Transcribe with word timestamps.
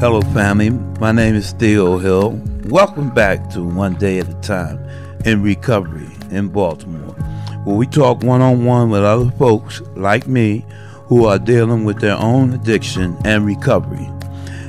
Hello, 0.00 0.20
family. 0.32 0.70
My 0.98 1.12
name 1.12 1.36
is 1.36 1.52
Theo 1.52 1.98
Hill. 1.98 2.42
Welcome 2.64 3.10
back 3.10 3.48
to 3.50 3.62
One 3.62 3.94
Day 3.94 4.18
at 4.18 4.28
a 4.28 4.34
Time 4.40 4.78
in 5.24 5.40
Recovery 5.40 6.08
in 6.32 6.48
Baltimore, 6.48 7.14
where 7.62 7.76
we 7.76 7.86
talk 7.86 8.22
one 8.22 8.42
on 8.42 8.64
one 8.64 8.90
with 8.90 9.04
other 9.04 9.30
folks 9.38 9.80
like 9.94 10.26
me 10.26 10.66
who 11.06 11.26
are 11.26 11.38
dealing 11.38 11.84
with 11.84 12.00
their 12.00 12.16
own 12.16 12.52
addiction 12.52 13.16
and 13.24 13.46
recovery. 13.46 14.10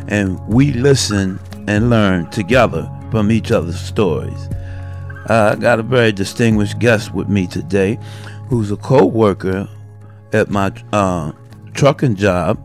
And 0.08 0.40
we 0.48 0.72
listen 0.74 1.40
and 1.68 1.90
learn 1.90 2.30
together 2.30 2.90
from 3.10 3.32
each 3.32 3.52
other's 3.52 3.80
stories. 3.80 4.48
I 5.28 5.56
got 5.56 5.80
a 5.80 5.84
very 5.84 6.12
distinguished 6.12 6.78
guest 6.78 7.16
with 7.16 7.30
me 7.30 7.48
today 7.48 7.98
who's 8.48 8.72
a 8.72 8.78
co 8.78 9.06
worker 9.06 9.68
at 10.34 10.50
my 10.52 10.72
uh, 10.94 11.32
trucking 11.74 12.16
job. 12.16 12.62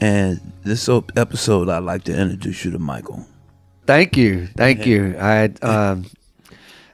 And 0.00 0.40
this 0.64 0.88
episode, 0.88 1.68
I'd 1.68 1.78
like 1.84 2.04
to 2.04 2.16
introduce 2.16 2.64
you 2.64 2.70
to 2.72 2.78
Michael. 2.78 3.26
Thank 3.86 4.16
you, 4.16 4.46
thank 4.48 4.86
you. 4.86 5.16
I, 5.18 5.44
um, 5.62 6.06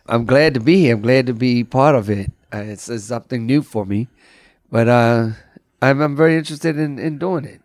I'm 0.06 0.24
glad 0.24 0.54
to 0.54 0.60
be 0.60 0.76
here. 0.78 0.94
I'm 0.94 1.02
glad 1.02 1.26
to 1.26 1.34
be 1.34 1.64
part 1.64 1.94
of 1.94 2.08
it. 2.08 2.30
Uh, 2.52 2.58
it's, 2.58 2.88
it's, 2.88 3.04
something 3.04 3.46
new 3.46 3.62
for 3.62 3.84
me, 3.84 4.06
but 4.70 4.88
uh, 4.88 5.30
I'm, 5.82 6.00
I'm 6.00 6.16
very 6.16 6.36
interested 6.36 6.78
in, 6.78 6.98
in 6.98 7.18
doing 7.18 7.44
it. 7.44 7.60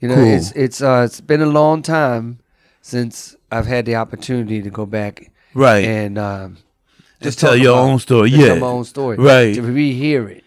You 0.00 0.08
know, 0.08 0.14
cool. 0.14 0.24
it's 0.24 0.52
it's 0.52 0.80
uh, 0.80 1.02
it's 1.04 1.20
been 1.20 1.42
a 1.42 1.46
long 1.46 1.82
time 1.82 2.38
since 2.80 3.36
I've 3.52 3.66
had 3.66 3.84
the 3.84 3.96
opportunity 3.96 4.62
to 4.62 4.70
go 4.70 4.86
back, 4.86 5.30
right, 5.52 5.84
and 5.84 6.16
um, 6.16 6.56
just 7.20 7.38
tell 7.38 7.54
your 7.54 7.74
about, 7.74 7.90
own 7.90 7.98
story. 7.98 8.30
Yeah, 8.30 8.46
Tell 8.46 8.60
my 8.60 8.66
own 8.66 8.84
story, 8.84 9.18
right, 9.18 9.54
to 9.54 9.60
rehear 9.60 10.30
it. 10.30 10.44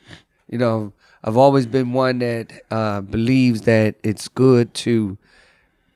You 0.50 0.58
know, 0.58 0.94
I've 1.24 1.38
always 1.38 1.66
been 1.66 1.94
one 1.94 2.20
that 2.20 2.52
uh, 2.70 3.02
believes 3.02 3.62
that 3.62 3.96
it's 4.04 4.28
good 4.28 4.74
to 4.76 5.18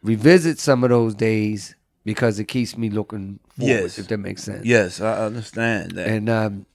revisit 0.01 0.59
some 0.59 0.83
of 0.83 0.89
those 0.89 1.15
days 1.15 1.75
because 2.05 2.39
it 2.39 2.45
keeps 2.45 2.77
me 2.77 2.89
looking 2.89 3.39
forward. 3.49 3.81
Yes. 3.81 3.99
If 3.99 4.07
that 4.07 4.17
makes 4.17 4.43
sense. 4.43 4.65
Yes, 4.65 5.01
I 5.01 5.25
understand 5.25 5.91
that. 5.91 6.07
And 6.07 6.29
um, 6.29 6.65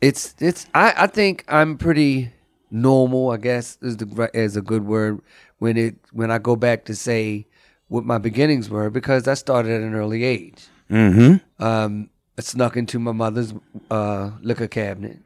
it's 0.00 0.34
it's 0.38 0.66
I, 0.74 0.92
I 0.96 1.06
think 1.06 1.44
I'm 1.48 1.78
pretty 1.78 2.32
normal. 2.70 3.30
I 3.30 3.38
guess 3.38 3.78
is 3.80 3.96
the 3.96 4.30
is 4.34 4.56
a 4.56 4.62
good 4.62 4.84
word 4.84 5.22
when 5.58 5.78
it 5.78 5.96
when 6.12 6.30
I 6.30 6.38
go 6.38 6.56
back 6.56 6.84
to 6.86 6.94
say 6.94 7.46
what 7.88 8.04
my 8.04 8.18
beginnings 8.18 8.68
were 8.68 8.90
because 8.90 9.26
I 9.26 9.34
started 9.34 9.72
at 9.72 9.80
an 9.80 9.94
early 9.94 10.24
age. 10.24 10.66
Mm-hmm. 10.90 11.64
Um, 11.64 12.10
I 12.36 12.42
snuck 12.42 12.76
into 12.76 12.98
my 12.98 13.12
mother's 13.12 13.54
uh, 13.90 14.32
liquor 14.42 14.68
cabinet. 14.68 15.18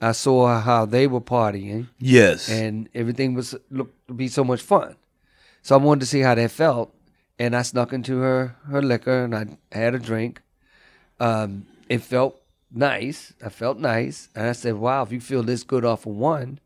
I 0.00 0.12
saw 0.12 0.60
how 0.60 0.86
they 0.86 1.06
were 1.06 1.20
partying. 1.20 1.88
Yes. 1.98 2.48
And 2.48 2.88
everything 2.94 3.34
was 3.34 3.54
looked 3.70 4.06
to 4.08 4.14
be 4.14 4.28
so 4.28 4.44
much 4.44 4.62
fun. 4.62 4.96
So 5.62 5.74
I 5.74 5.78
wanted 5.78 6.00
to 6.00 6.06
see 6.06 6.20
how 6.20 6.34
that 6.34 6.50
felt. 6.50 6.94
And 7.38 7.54
I 7.54 7.62
snuck 7.62 7.92
into 7.92 8.18
her 8.18 8.56
her 8.68 8.82
liquor 8.82 9.24
and 9.24 9.34
I 9.34 9.46
had 9.70 9.94
a 9.94 9.98
drink. 9.98 10.42
Um, 11.20 11.66
it 11.88 12.02
felt 12.02 12.40
nice. 12.70 13.32
I 13.44 13.48
felt 13.48 13.78
nice. 13.78 14.28
And 14.34 14.48
I 14.48 14.52
said, 14.52 14.74
Wow, 14.74 15.02
if 15.02 15.12
you 15.12 15.20
feel 15.20 15.42
this 15.42 15.62
good 15.62 15.84
off 15.84 16.06
of 16.06 16.16
one, 16.16 16.58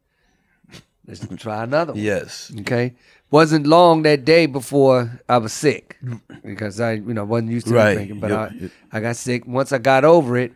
let's 1.07 1.27
try 1.37 1.63
another 1.63 1.93
one. 1.93 2.03
Yes. 2.03 2.53
Okay. 2.61 2.95
Wasn't 3.31 3.67
long 3.67 4.03
that 4.03 4.25
day 4.25 4.45
before 4.47 5.21
I 5.29 5.39
was 5.39 5.53
sick. 5.53 5.99
Because 6.45 6.81
I, 6.81 6.93
you 6.93 7.15
know, 7.15 7.25
wasn't 7.25 7.51
used 7.51 7.67
to 7.69 7.75
right. 7.75 7.95
drinking. 7.95 8.21
But 8.21 8.33
I, 8.33 8.71
I 8.93 9.01
got 9.01 9.17
sick. 9.17 9.47
Once 9.47 9.73
I 9.73 9.79
got 9.79 10.05
over 10.05 10.37
it, 10.37 10.53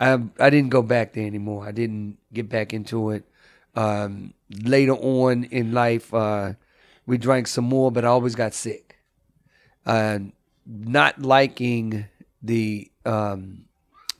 I 0.00 0.20
I 0.38 0.50
didn't 0.50 0.70
go 0.70 0.82
back 0.82 1.12
there 1.12 1.26
anymore. 1.26 1.66
I 1.66 1.72
didn't 1.72 2.18
get 2.32 2.48
back 2.48 2.72
into 2.72 3.10
it. 3.10 3.24
Um, 3.74 4.34
later 4.50 4.94
on 4.94 5.44
in 5.44 5.72
life, 5.72 6.12
uh, 6.12 6.54
we 7.06 7.18
drank 7.18 7.46
some 7.46 7.64
more, 7.64 7.90
but 7.90 8.04
I 8.04 8.08
always 8.08 8.34
got 8.34 8.54
sick. 8.54 8.98
Uh, 9.86 10.18
not 10.66 11.20
liking 11.20 12.06
the 12.42 12.90
um, 13.04 13.64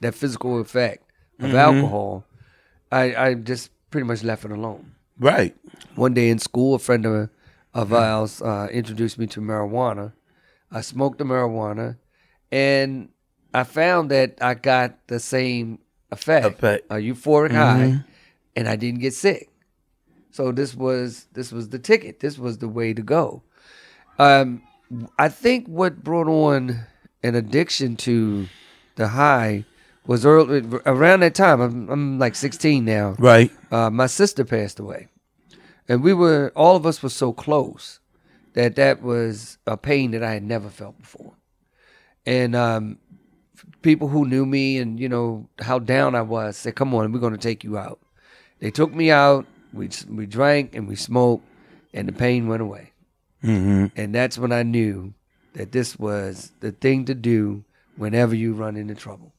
that 0.00 0.14
physical 0.14 0.60
effect 0.60 1.04
of 1.38 1.47
mm-hmm. 1.47 1.56
alcohol, 1.56 2.24
I, 2.91 3.14
I 3.14 3.34
just 3.34 3.70
pretty 3.91 4.06
much 4.06 4.22
left 4.22 4.44
it 4.44 4.50
alone. 4.50 4.92
Right. 5.19 5.56
One 5.94 6.14
day 6.14 6.30
in 6.30 6.38
school, 6.38 6.74
a 6.74 6.78
friend 6.78 7.04
of, 7.04 7.30
of 7.74 7.92
ours 7.92 8.41
uh, 8.41 8.69
introduced 8.70 9.19
me 9.19 9.26
to 9.28 9.41
marijuana. 9.41 10.12
I 10.70 10.80
smoked 10.80 11.19
the 11.19 11.24
marijuana, 11.24 11.97
and 12.50 13.08
I 13.54 13.64
found 13.64 14.10
that 14.10 14.38
I 14.41 14.54
got 14.54 15.06
the 15.06 15.20
same 15.20 15.78
effect, 16.10 16.47
effect. 16.47 16.86
a 16.91 16.94
euphoric 16.94 17.50
mm-hmm. 17.50 17.56
high, 17.56 18.04
and 18.56 18.69
I 18.69 18.76
didn't 18.76 19.00
get 19.00 19.14
sick. 19.14 19.50
So 20.31 20.53
this 20.53 20.75
was 20.75 21.26
this 21.32 21.50
was 21.50 21.70
the 21.70 21.78
ticket. 21.78 22.20
This 22.20 22.38
was 22.38 22.59
the 22.59 22.69
way 22.69 22.92
to 22.92 23.03
go. 23.03 23.42
Um, 24.19 24.62
I 25.19 25.28
think 25.28 25.66
what 25.66 26.03
brought 26.03 26.28
on 26.28 26.81
an 27.22 27.34
addiction 27.34 27.97
to 27.97 28.48
the 28.97 29.09
high 29.09 29.65
was 30.06 30.25
early 30.25 30.65
around 30.86 31.20
that 31.20 31.34
time. 31.34 31.60
I'm, 31.60 31.88
I'm 31.91 32.19
like 32.19 32.34
16 32.34 32.84
now. 32.84 33.15
Right. 33.19 33.50
Uh, 33.70 33.91
my 33.91 34.06
sister 34.06 34.44
passed 34.44 34.78
away, 34.78 35.09
and 35.88 36.03
we 36.03 36.15
were 36.15 36.53
all 36.54 36.76
of 36.76 36.86
us 36.86 37.03
were 37.03 37.09
so 37.09 37.32
close 37.32 38.00
that 38.54 38.76
that 38.76 39.03
was 39.03 39.59
a 39.66 39.76
pain 39.76 40.10
that 40.12 40.22
I 40.22 40.32
had 40.32 40.42
never 40.42 40.69
felt 40.69 40.98
before. 40.98 41.34
And 42.26 42.56
um, 42.56 42.98
people 43.82 44.08
who 44.08 44.26
knew 44.26 44.46
me 44.46 44.78
and 44.78 44.98
you 44.98 45.08
know 45.08 45.48
how 45.60 45.78
down 45.78 46.14
I 46.14 46.22
was 46.22 46.56
said, 46.56 46.74
"Come 46.74 46.94
on, 46.94 47.12
we're 47.12 47.19
going 47.19 47.32
to 47.32 47.38
take 47.38 47.64
you 47.64 47.78
out." 47.78 47.98
They 48.60 48.70
took 48.70 48.92
me 48.92 49.10
out. 49.10 49.46
We 49.72 49.91
we 50.08 50.26
drank 50.26 50.74
and 50.74 50.88
we 50.88 50.96
smoked, 50.96 51.44
and 51.92 52.08
the 52.08 52.12
pain 52.12 52.48
went 52.48 52.62
away. 52.62 52.92
Mm-hmm. 53.42 53.86
And 53.97 54.14
that's 54.14 54.38
when 54.38 54.52
I 54.52 54.62
knew 54.62 55.14
that 55.54 55.72
this 55.72 55.98
was 55.98 56.52
the 56.60 56.72
thing 56.72 57.04
to 57.06 57.14
do 57.14 57.64
whenever 57.97 58.34
you 58.34 58.54
run 58.54 58.76
into 58.76 58.94
trouble. 58.94 59.32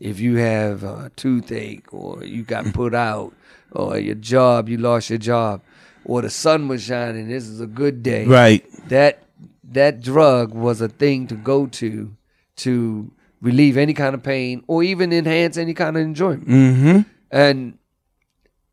If 0.00 0.20
you 0.20 0.36
have 0.36 0.82
a 0.82 1.10
toothache, 1.16 1.92
or 1.92 2.24
you 2.24 2.42
got 2.42 2.64
put 2.74 2.94
out, 2.94 3.32
or 3.72 3.98
your 3.98 4.14
job, 4.14 4.68
you 4.68 4.78
lost 4.78 5.10
your 5.10 5.18
job, 5.18 5.62
or 6.04 6.22
the 6.22 6.30
sun 6.30 6.68
was 6.68 6.82
shining, 6.82 7.28
this 7.28 7.46
is 7.46 7.60
a 7.60 7.66
good 7.66 8.02
day. 8.02 8.24
Right. 8.26 8.64
That 8.88 9.22
that 9.64 10.00
drug 10.00 10.52
was 10.54 10.80
a 10.80 10.88
thing 10.88 11.26
to 11.28 11.34
go 11.34 11.66
to 11.66 12.16
to 12.56 13.12
relieve 13.40 13.76
any 13.76 13.94
kind 13.94 14.14
of 14.14 14.22
pain 14.22 14.62
or 14.66 14.82
even 14.82 15.12
enhance 15.12 15.56
any 15.56 15.74
kind 15.74 15.96
of 15.96 16.02
enjoyment. 16.02 16.48
Mm-hmm. 16.48 17.00
And 17.30 17.78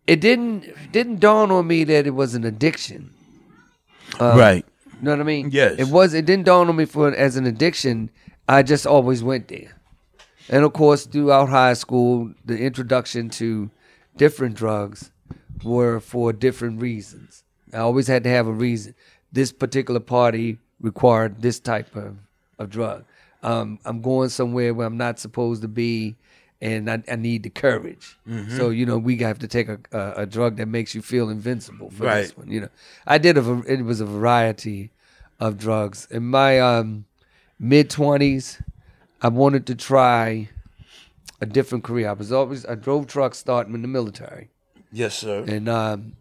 it 0.07 0.21
didn't 0.21 0.91
didn't 0.91 1.19
dawn 1.19 1.51
on 1.51 1.67
me 1.67 1.83
that 1.83 2.07
it 2.07 2.11
was 2.11 2.35
an 2.35 2.43
addiction. 2.43 3.13
Um, 4.19 4.37
right. 4.37 4.65
You 4.85 5.05
know 5.05 5.11
what 5.11 5.19
I 5.19 5.23
mean? 5.23 5.49
Yes. 5.51 5.79
It 5.79 5.87
was. 5.87 6.13
It 6.13 6.25
didn't 6.25 6.45
dawn 6.45 6.69
on 6.69 6.75
me 6.75 6.85
for 6.85 7.13
as 7.13 7.35
an 7.35 7.45
addiction. 7.45 8.09
I 8.47 8.63
just 8.63 8.85
always 8.85 9.23
went 9.23 9.47
there, 9.47 9.79
and 10.49 10.65
of 10.65 10.73
course, 10.73 11.05
throughout 11.05 11.49
high 11.49 11.73
school, 11.73 12.33
the 12.43 12.57
introduction 12.57 13.29
to 13.31 13.71
different 14.17 14.55
drugs 14.55 15.11
were 15.63 15.99
for 15.99 16.33
different 16.33 16.81
reasons. 16.81 17.43
I 17.73 17.77
always 17.77 18.07
had 18.07 18.23
to 18.23 18.29
have 18.29 18.47
a 18.47 18.51
reason. 18.51 18.95
This 19.31 19.51
particular 19.51 20.01
party 20.01 20.57
required 20.81 21.41
this 21.41 21.59
type 21.59 21.95
of, 21.95 22.17
of 22.59 22.69
drug 22.69 23.05
um, 23.43 23.79
I'm 23.85 24.01
going 24.01 24.29
somewhere 24.29 24.73
where 24.73 24.87
I'm 24.87 24.97
not 24.97 25.19
supposed 25.19 25.61
to 25.63 25.67
be, 25.67 26.15
and 26.61 26.89
I, 26.89 27.03
I 27.11 27.15
need 27.15 27.43
the 27.43 27.49
courage. 27.49 28.17
Mm-hmm. 28.27 28.55
So 28.55 28.69
you 28.69 28.85
know, 28.85 28.97
we 28.97 29.17
have 29.17 29.39
to 29.39 29.47
take 29.47 29.67
a, 29.67 29.79
a, 29.91 30.13
a, 30.17 30.25
drug 30.25 30.57
that 30.57 30.67
makes 30.67 30.93
you 30.93 31.01
feel 31.01 31.29
invincible 31.29 31.89
for 31.89 32.05
right. 32.05 32.21
this 32.21 32.37
one. 32.37 32.51
You 32.51 32.61
know, 32.61 32.69
I 33.07 33.17
did 33.17 33.37
a 33.37 33.63
it 33.67 33.83
was 33.83 33.99
a 33.99 34.05
variety 34.05 34.91
of 35.39 35.57
drugs 35.57 36.07
in 36.11 36.27
my 36.27 36.59
um, 36.59 37.05
mid 37.59 37.89
twenties. 37.89 38.61
I 39.21 39.29
wanted 39.29 39.65
to 39.67 39.75
try 39.75 40.49
a 41.39 41.45
different 41.45 41.83
career. 41.83 42.09
I 42.09 42.13
was 42.13 42.31
always 42.31 42.65
I 42.65 42.75
drove 42.75 43.07
trucks 43.07 43.39
starting 43.39 43.73
in 43.73 43.81
the 43.81 43.87
military. 43.87 44.49
Yes, 44.91 45.17
sir. 45.17 45.43
And 45.47 45.67
um, 45.67 46.13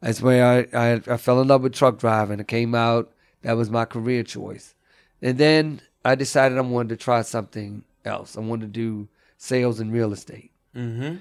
that's 0.00 0.20
where 0.20 0.68
I, 0.74 0.78
I 0.78 1.02
I 1.06 1.16
fell 1.16 1.40
in 1.40 1.48
love 1.48 1.62
with 1.62 1.74
truck 1.74 1.98
driving. 1.98 2.38
It 2.38 2.48
came 2.48 2.74
out 2.74 3.12
that 3.42 3.54
was 3.54 3.70
my 3.70 3.86
career 3.86 4.22
choice, 4.22 4.74
and 5.22 5.38
then 5.38 5.80
I 6.06 6.14
decided 6.14 6.56
I 6.56 6.60
wanted 6.60 6.90
to 6.90 6.96
try 6.96 7.22
something 7.22 7.82
else. 8.04 8.36
I 8.36 8.40
wanted 8.40 8.72
to 8.72 8.80
do 8.80 9.08
sales 9.38 9.80
and 9.80 9.92
real 9.92 10.12
estate. 10.12 10.52
Mm-hmm. 10.76 11.16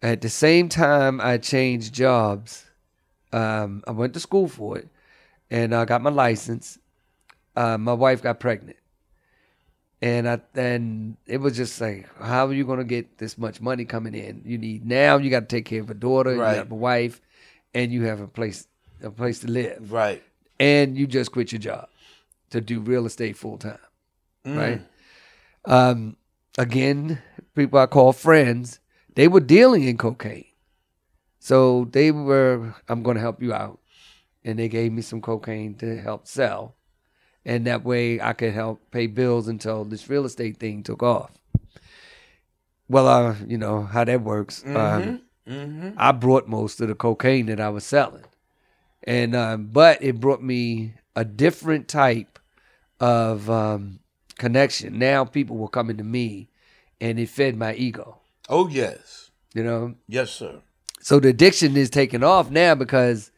At 0.00 0.20
the 0.20 0.28
same 0.28 0.68
time, 0.68 1.20
I 1.20 1.38
changed 1.38 1.92
jobs. 1.92 2.64
Um, 3.32 3.82
I 3.84 3.90
went 3.90 4.14
to 4.14 4.20
school 4.20 4.46
for 4.46 4.78
it, 4.78 4.88
and 5.50 5.74
I 5.74 5.84
got 5.86 6.02
my 6.02 6.10
license. 6.10 6.78
Uh, 7.56 7.78
my 7.78 7.92
wife 7.92 8.22
got 8.22 8.38
pregnant, 8.38 8.76
and 10.00 10.28
I 10.28 10.40
and 10.54 11.16
it 11.26 11.38
was 11.38 11.56
just 11.56 11.80
like, 11.80 12.08
how 12.22 12.46
are 12.46 12.54
you 12.54 12.64
going 12.64 12.78
to 12.78 12.84
get 12.84 13.18
this 13.18 13.38
much 13.38 13.60
money 13.60 13.84
coming 13.84 14.14
in? 14.14 14.42
You 14.44 14.56
need 14.56 14.86
now. 14.86 15.16
You 15.16 15.30
got 15.30 15.48
to 15.48 15.56
take 15.56 15.64
care 15.64 15.80
of 15.80 15.90
a 15.90 15.94
daughter. 15.94 16.36
Right. 16.36 16.52
You 16.52 16.58
have 16.58 16.70
a 16.70 16.76
wife, 16.76 17.20
and 17.74 17.90
you 17.90 18.04
have 18.04 18.20
a 18.20 18.28
place 18.28 18.68
a 19.02 19.10
place 19.10 19.40
to 19.40 19.48
live. 19.48 19.90
Right. 19.90 20.22
And 20.60 20.96
you 20.96 21.08
just 21.08 21.32
quit 21.32 21.50
your 21.50 21.58
job 21.58 21.88
to 22.50 22.60
do 22.60 22.78
real 22.78 23.04
estate 23.04 23.36
full 23.36 23.58
time 23.58 23.78
mm. 24.46 24.56
right? 24.56 24.82
Um, 25.64 26.16
again, 26.56 27.20
people 27.54 27.78
I 27.78 27.86
call 27.86 28.12
friends, 28.12 28.80
they 29.14 29.28
were 29.28 29.40
dealing 29.40 29.84
in 29.84 29.98
cocaine. 29.98 30.46
So 31.40 31.88
they 31.90 32.10
were, 32.10 32.74
I'm 32.88 33.02
going 33.02 33.16
to 33.16 33.20
help 33.20 33.42
you 33.42 33.52
out. 33.52 33.80
And 34.44 34.58
they 34.58 34.68
gave 34.68 34.92
me 34.92 35.02
some 35.02 35.20
cocaine 35.20 35.74
to 35.76 35.96
help 36.00 36.26
sell. 36.26 36.76
and 37.44 37.66
that 37.66 37.84
way 37.84 38.20
I 38.20 38.32
could 38.34 38.52
help 38.52 38.90
pay 38.90 39.06
bills 39.06 39.48
until 39.48 39.84
this 39.84 40.08
real 40.08 40.24
estate 40.26 40.58
thing 40.58 40.82
took 40.82 41.02
off. 41.02 41.30
Well, 42.88 43.06
uh, 43.08 43.36
you 43.46 43.58
know 43.58 43.84
how 43.84 44.04
that 44.04 44.22
works. 44.22 44.64
Um, 44.66 45.22
Mm-hmm. 45.48 45.90
I 45.96 46.12
brought 46.12 46.46
most 46.46 46.78
of 46.82 46.88
the 46.88 46.94
cocaine 46.94 47.46
that 47.46 47.58
I 47.58 47.70
was 47.70 47.82
selling, 47.82 48.26
and 49.02 49.34
um, 49.34 49.68
but 49.72 50.02
it 50.02 50.20
brought 50.20 50.42
me 50.42 50.92
a 51.16 51.24
different 51.24 51.88
type 51.88 52.38
of 53.00 53.48
um, 53.48 54.00
connection. 54.38 54.98
Now 54.98 55.24
people 55.24 55.56
were 55.56 55.68
coming 55.68 55.96
to 55.98 56.04
me, 56.04 56.48
and 57.00 57.18
it 57.18 57.28
fed 57.28 57.56
my 57.56 57.74
ego. 57.74 58.18
Oh 58.48 58.68
yes, 58.68 59.30
You 59.54 59.62
know, 59.64 59.94
yes, 60.08 60.30
sir. 60.30 60.62
so 61.00 61.20
the 61.20 61.28
addiction 61.28 61.76
is 61.76 61.90
taking 61.90 62.24
off 62.24 62.50
now 62.50 62.74
because 62.74 63.30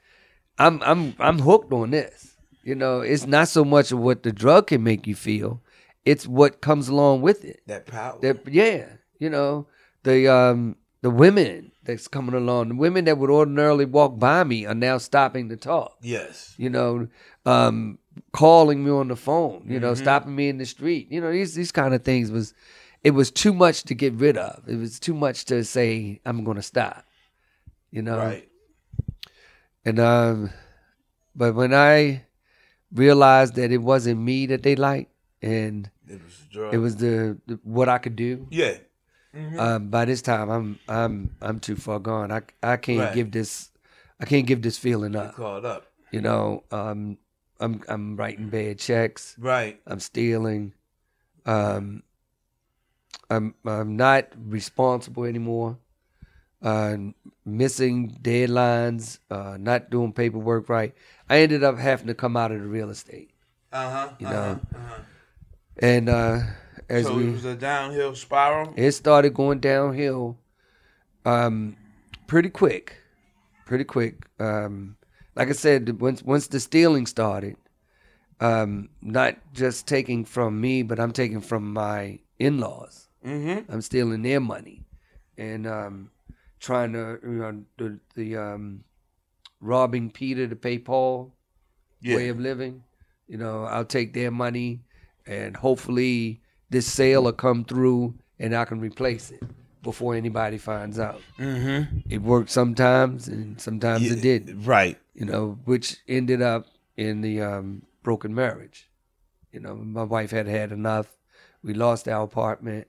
I'm 0.59 0.81
I'm 0.83 1.15
I'm 1.19 1.39
hooked 1.41 1.73
on 1.73 1.91
this. 1.91 2.37
You 2.63 2.75
know, 2.75 3.01
it's 3.01 3.27
not 3.27 3.49
so 3.49 3.65
much 3.65 3.91
of 3.91 3.99
what 3.99 4.23
the 4.23 4.33
drug 4.33 4.69
can 4.69 4.83
make 4.83 5.07
you 5.07 5.15
feel; 5.15 5.63
it's 6.05 6.27
what 6.27 6.61
comes 6.61 6.89
along 6.89 7.23
with 7.23 7.45
it. 7.45 7.61
That 7.67 7.87
power. 7.87 8.19
That 8.21 8.47
yeah, 8.47 8.87
you 9.19 9.31
know 9.31 9.67
the 10.05 10.29
um 10.29 10.77
the 11.03 11.11
women 11.11 11.73
that's 11.91 12.09
coming 12.09 12.35
along, 12.35 12.69
the 12.69 12.75
women 12.77 13.05
that 13.05 13.19
would 13.19 13.31
ordinarily 13.31 13.85
walk 13.85 14.19
by 14.19 14.45
me 14.45 14.65
are 14.67 14.75
now 14.75 14.99
stopping 14.99 15.49
to 15.51 15.57
talk. 15.57 15.97
yes. 16.03 16.55
You 16.57 16.71
know, 16.71 17.09
um, 17.47 17.99
calling 18.33 18.85
me 18.85 18.91
on 18.91 19.09
the 19.09 19.17
phone. 19.17 19.65
You 19.69 19.81
know, 19.81 19.95
stopping 19.95 20.35
me 20.35 20.49
in 20.49 20.59
the 20.59 20.67
street. 20.67 21.11
You 21.11 21.21
know, 21.21 21.31
these 21.33 21.55
these 21.55 21.73
kind 21.73 21.95
of 21.95 22.03
things 22.05 22.31
was 22.31 22.55
it 23.03 23.13
was 23.13 23.31
too 23.31 23.53
much 23.55 23.83
to 23.85 23.95
get 23.95 24.13
rid 24.15 24.37
of. 24.37 24.63
It 24.69 24.77
was 24.77 25.01
too 25.01 25.15
much 25.15 25.45
to 25.47 25.65
say 25.65 26.21
I'm 26.27 26.45
going 26.45 26.57
to 26.57 26.63
stop. 26.63 27.05
You 27.91 28.03
know, 28.03 28.19
Right. 28.19 28.49
and 29.85 29.99
um, 29.99 30.51
but 31.35 31.55
when 31.55 31.73
I 31.75 32.25
realized 32.93 33.55
that 33.55 33.73
it 33.73 33.79
wasn't 33.83 34.21
me 34.21 34.47
that 34.47 34.63
they 34.63 34.77
liked, 34.77 35.11
and 35.43 35.91
It 36.09 36.21
was 36.23 36.75
it 36.75 36.79
was 36.79 36.97
the, 36.97 37.39
the 37.47 37.59
what 37.63 37.89
I 37.89 37.99
could 37.99 38.17
do. 38.17 38.47
Yeah. 38.51 38.77
Um, 39.59 39.89
by 39.89 40.05
this 40.07 40.23
time, 40.23 40.51
I'm 40.51 40.79
I'm 40.89 41.37
I'm 41.41 41.61
too 41.61 41.77
far 41.77 41.99
gone. 42.01 42.33
I 42.33 42.43
I 42.63 42.77
can't 42.77 43.01
Right. 43.01 43.15
give 43.15 43.31
this 43.31 43.71
I 44.19 44.25
can't 44.27 44.47
give 44.47 44.63
this 44.63 44.79
feeling 44.79 45.15
up. 45.17 45.35
Caught 45.37 45.65
up. 45.65 45.87
You 46.11 46.21
know, 46.21 46.65
um, 46.71 47.19
I'm 47.61 47.83
I'm 47.89 48.17
writing 48.17 48.49
bad 48.49 48.79
checks. 48.79 49.37
Right. 49.39 49.81
I'm 49.87 50.01
stealing. 50.01 50.73
Um, 51.47 52.03
I'm 53.31 53.55
I'm 53.65 53.97
not 53.97 54.29
responsible 54.37 55.25
anymore. 55.25 55.79
Uh, 56.63 56.97
missing 57.45 58.19
deadlines. 58.21 59.19
Uh, 59.31 59.57
not 59.59 59.91
doing 59.91 60.13
paperwork 60.13 60.69
right. 60.69 60.95
I 61.29 61.39
ended 61.39 61.63
up 61.63 61.79
having 61.79 62.09
to 62.09 62.15
come 62.15 62.37
out 62.37 62.51
of 62.53 62.61
the 62.61 62.67
real 62.67 62.91
estate. 62.91 63.31
Uh 63.73 63.91
huh. 63.91 64.09
You 64.19 64.27
know, 64.29 64.61
And 65.79 66.09
uh, 66.09 66.41
as 66.91 67.07
So 67.07 67.17
we 67.17 67.29
it 67.29 67.33
was 67.33 67.45
a 67.45 67.55
downhill 67.57 68.15
spiral. 68.15 68.75
it 68.77 68.93
started 68.93 69.33
going 69.35 69.61
downhill 69.61 70.37
um 71.25 71.77
pretty 72.27 72.51
quick 72.51 72.97
pretty 73.67 73.85
quick 73.85 74.27
um 74.39 74.97
like 75.37 75.49
i 75.49 75.53
said 75.53 76.01
once 76.01 76.23
once 76.23 76.47
the 76.49 76.59
stealing 76.59 77.07
started 77.07 77.57
um 78.41 78.89
not 79.03 79.37
just 79.53 79.87
taking 79.87 80.25
from 80.25 80.61
me 80.61 80.83
but 80.83 80.99
i'm 80.99 81.13
taking 81.13 81.41
from 81.41 81.73
my 81.73 82.19
in-laws 82.39 83.07
Mm-hmm. 83.25 83.71
i'm 83.71 83.83
stealing 83.83 84.23
their 84.23 84.41
money 84.41 84.83
and 85.37 85.67
um 85.67 86.11
trying 86.59 86.93
to 86.95 87.19
you 87.23 87.31
know 87.43 87.63
the, 87.77 87.99
the 88.15 88.37
um 88.37 88.83
robbing 89.61 90.11
peter 90.11 90.49
to 90.49 90.57
pay 90.57 90.79
paul 90.79 91.35
Yeah. 92.01 92.17
way 92.17 92.29
of 92.31 92.41
living. 92.41 92.83
You 93.29 93.37
know, 93.39 93.65
I'll 93.65 93.85
take 93.85 94.13
their 94.15 94.31
money 94.33 94.81
and 95.27 95.55
hopefully 95.57 96.41
this 96.71 96.87
sale 96.87 97.25
will 97.25 97.33
come 97.33 97.65
through 97.65 98.15
and 98.39 98.55
I 98.55 98.65
can 98.65 98.81
replace 98.81 99.31
it 99.31 99.43
before 99.83 100.15
anybody 100.15 100.59
finds 100.59 100.99
out. 100.99 101.21
Mm-hmm. 101.39 101.99
It 102.09 102.23
worked 102.23 102.51
sometimes 102.51 103.29
and 103.29 103.61
sometimes 103.61 104.11
it 104.11 104.21
didn't, 104.23 104.65
Right. 104.65 104.99
you 105.15 105.25
know, 105.25 105.59
which 105.65 105.97
ended 106.09 106.43
up 106.43 106.67
in 106.97 107.21
the 107.23 107.41
um, 107.41 107.83
broken 108.03 108.35
marriage. 108.35 108.89
You 109.53 109.61
know, 109.61 109.75
my 109.75 110.05
wife 110.05 110.31
had 110.31 110.47
had 110.47 110.71
enough. 110.71 111.07
We 111.63 111.75
lost 111.75 112.09
our 112.09 112.25
apartment. 112.25 112.87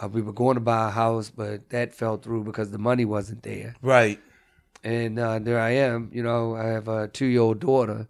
Uh, 0.00 0.08
we 0.08 0.20
were 0.20 0.32
going 0.32 0.56
to 0.56 0.60
buy 0.60 0.88
a 0.88 0.90
house, 0.90 1.30
but 1.30 1.70
that 1.70 1.94
fell 1.94 2.16
through 2.18 2.44
because 2.44 2.70
the 2.70 2.78
money 2.78 3.04
wasn't 3.06 3.42
there 3.42 3.74
Right. 3.80 4.20
and 4.84 5.18
uh, 5.18 5.38
there 5.38 5.58
I 5.60 5.70
am. 5.70 6.10
You 6.12 6.22
know, 6.22 6.54
I 6.56 6.64
have 6.66 6.88
a 6.88 7.08
two-year-old 7.08 7.60
daughter 7.60 8.08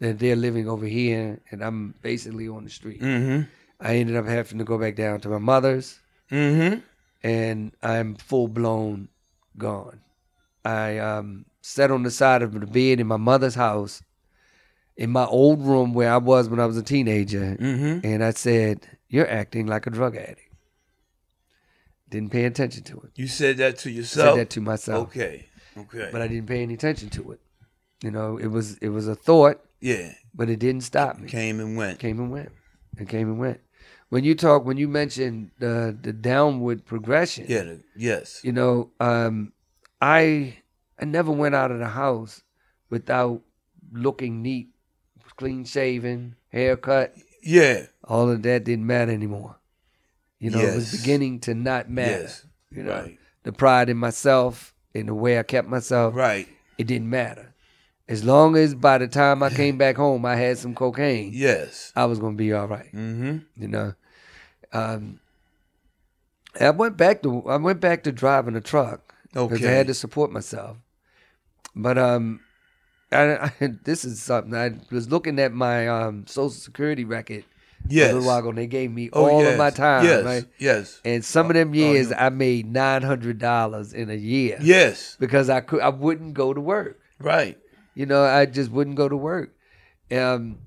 that 0.00 0.18
they're 0.18 0.36
living 0.36 0.68
over 0.68 0.86
here, 0.86 1.40
and 1.50 1.62
I'm 1.62 1.94
basically 2.02 2.48
on 2.48 2.64
the 2.64 2.70
street. 2.70 3.00
Mm-hmm. 3.00 3.42
I 3.80 3.96
ended 3.96 4.16
up 4.16 4.26
having 4.26 4.58
to 4.58 4.64
go 4.64 4.78
back 4.78 4.96
down 4.96 5.20
to 5.20 5.28
my 5.28 5.38
mother's, 5.38 6.00
Mm-hmm. 6.30 6.80
and 7.22 7.72
I'm 7.82 8.14
full 8.16 8.48
blown 8.48 9.08
gone. 9.56 10.00
I 10.64 10.98
um, 10.98 11.46
sat 11.62 11.90
on 11.90 12.02
the 12.02 12.10
side 12.10 12.42
of 12.42 12.52
the 12.52 12.66
bed 12.66 13.00
in 13.00 13.06
my 13.06 13.16
mother's 13.16 13.54
house, 13.54 14.02
in 14.96 15.10
my 15.10 15.24
old 15.24 15.64
room 15.64 15.94
where 15.94 16.12
I 16.12 16.18
was 16.18 16.48
when 16.48 16.60
I 16.60 16.66
was 16.66 16.76
a 16.76 16.82
teenager, 16.82 17.56
Mm-hmm. 17.58 18.06
and 18.06 18.22
I 18.24 18.30
said, 18.32 18.86
"You're 19.08 19.30
acting 19.30 19.66
like 19.66 19.86
a 19.86 19.90
drug 19.90 20.16
addict." 20.16 20.42
Didn't 22.10 22.30
pay 22.30 22.44
attention 22.44 22.84
to 22.84 23.00
it. 23.00 23.10
You 23.16 23.26
said 23.26 23.58
that 23.58 23.78
to 23.78 23.90
yourself. 23.90 24.26
I 24.26 24.30
Said 24.32 24.38
that 24.40 24.50
to 24.50 24.60
myself. 24.60 25.08
Okay. 25.08 25.46
Okay. 25.76 26.08
but 26.10 26.20
I 26.22 26.26
didn't 26.28 26.46
pay 26.48 26.62
any 26.62 26.74
attention 26.74 27.08
to 27.10 27.32
it. 27.32 27.40
You 28.02 28.10
know, 28.10 28.36
it 28.38 28.48
was 28.48 28.76
it 28.78 28.88
was 28.88 29.06
a 29.08 29.14
thought, 29.14 29.60
yeah. 29.80 30.12
but 30.34 30.48
it 30.50 30.58
didn't 30.58 30.82
stop 30.82 31.18
me. 31.18 31.28
Came 31.28 31.60
and 31.60 31.76
went. 31.76 31.98
Came 32.00 32.18
and 32.18 32.30
went. 32.32 32.50
It 32.98 33.08
came 33.08 33.28
and 33.28 33.38
went. 33.38 33.60
When 34.10 34.24
you 34.24 34.34
talk, 34.34 34.64
when 34.64 34.76
you 34.78 34.88
mentioned 34.88 35.50
the 35.58 35.96
the 36.00 36.12
downward 36.12 36.84
progression, 36.86 37.44
Yeah. 37.48 37.62
the- 37.64 37.82
yes. 37.96 38.40
you 38.42 38.52
know, 38.52 38.90
um, 39.00 39.52
I 40.00 40.58
I 40.98 41.04
never 41.04 41.30
went 41.30 41.54
out 41.54 41.70
of 41.70 41.78
the 41.78 41.88
house 41.88 42.42
without 42.90 43.42
looking 43.92 44.42
neat, 44.42 44.68
clean 45.36 45.64
shaven, 45.64 46.36
haircut. 46.48 47.14
Yeah. 47.42 47.86
All 48.04 48.30
of 48.30 48.42
that 48.42 48.64
didn't 48.64 48.86
matter 48.86 49.12
anymore. 49.12 49.56
You 50.40 50.50
know, 50.50 50.60
it 50.60 50.74
was 50.74 50.92
beginning 50.92 51.40
to 51.40 51.54
not 51.54 51.90
matter. 51.90 52.22
Yes. 52.22 52.46
You 52.70 52.82
know, 52.84 52.92
Right. 52.92 53.18
the 53.42 53.52
pride 53.52 53.88
in 53.88 53.96
myself, 53.96 54.74
in 54.94 55.06
the 55.06 55.14
way 55.14 55.38
I 55.38 55.42
kept 55.42 55.68
myself. 55.68 56.14
Right. 56.14 56.48
it 56.78 56.86
didn't 56.86 57.10
matter. 57.10 57.54
As 58.08 58.24
long 58.24 58.56
as 58.56 58.74
by 58.74 58.96
the 58.98 59.06
time 59.08 59.42
I 59.42 59.50
came 59.50 59.76
back 59.76 59.96
home, 59.96 60.24
I 60.24 60.36
had 60.36 60.56
some 60.58 60.74
cocaine, 60.74 61.30
Yes. 61.34 61.92
I 61.94 62.06
was 62.06 62.18
gonna 62.18 62.36
be 62.36 62.52
all 62.52 62.66
right. 62.66 62.86
Mm-hmm. 62.94 63.38
You 63.56 63.68
know, 63.68 63.94
um, 64.72 65.20
I 66.60 66.70
went 66.70 66.96
back 66.96 67.22
to 67.22 67.46
I 67.48 67.56
went 67.56 67.80
back 67.80 68.02
to 68.04 68.12
driving 68.12 68.56
a 68.56 68.60
truck 68.60 69.14
because 69.32 69.50
I 69.62 69.66
Okay. 69.66 69.74
had 69.76 69.86
to 69.88 69.94
support 69.94 70.32
myself. 70.32 70.78
But 71.76 71.98
um, 71.98 72.40
I, 73.12 73.22
I, 73.36 73.52
this 73.84 74.04
is 74.04 74.22
something 74.22 74.54
I 74.54 74.72
was 74.90 75.10
looking 75.10 75.38
at 75.38 75.52
my 75.52 75.86
um 75.88 76.26
social 76.26 76.50
security 76.50 77.04
record 77.04 77.44
Yes. 77.88 78.10
a 78.10 78.14
little 78.14 78.26
while 78.26 78.38
ago, 78.40 78.48
and 78.48 78.58
they 78.58 78.66
gave 78.66 78.90
me 78.90 79.08
Oh, 79.12 79.26
all 79.28 79.42
yes. 79.42 79.52
of 79.52 79.58
my 79.58 79.70
time, 79.70 80.04
Yes. 80.04 80.24
right? 80.24 80.44
Yes. 80.58 81.00
And 81.04 81.24
some 81.24 81.46
of 81.48 81.54
them 81.54 81.70
Oh, 81.70 81.74
years, 81.74 82.10
I 82.12 82.28
made 82.30 82.66
nine 82.72 83.02
hundred 83.02 83.38
dollars 83.38 83.92
in 83.92 84.10
a 84.10 84.14
year 84.14 84.58
Yes. 84.60 85.16
because 85.20 85.48
I 85.48 85.60
could 85.60 85.80
I 85.82 85.90
wouldn't 85.90 86.34
go 86.34 86.52
to 86.54 86.60
work. 86.60 86.98
Right. 87.20 87.56
You 87.98 88.06
know, 88.06 88.22
I 88.22 88.46
just 88.46 88.70
wouldn't 88.70 88.94
go 88.94 89.08
to 89.08 89.16
work. 89.16 89.56
Um, 90.12 90.60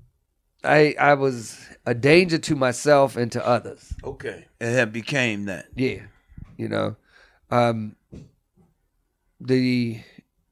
I 0.66 0.94
I 1.00 1.14
was 1.14 1.66
a 1.86 1.94
danger 1.94 2.38
to 2.38 2.58
myself 2.58 3.16
and 3.16 3.32
to 3.32 3.48
others. 3.48 3.94
Okay. 4.04 4.48
And 4.60 4.76
that 4.76 4.92
became 4.92 5.46
that. 5.46 5.68
Yeah, 5.74 6.02
you 6.58 6.68
know, 6.68 6.98
um, 7.50 7.96
the 9.40 10.02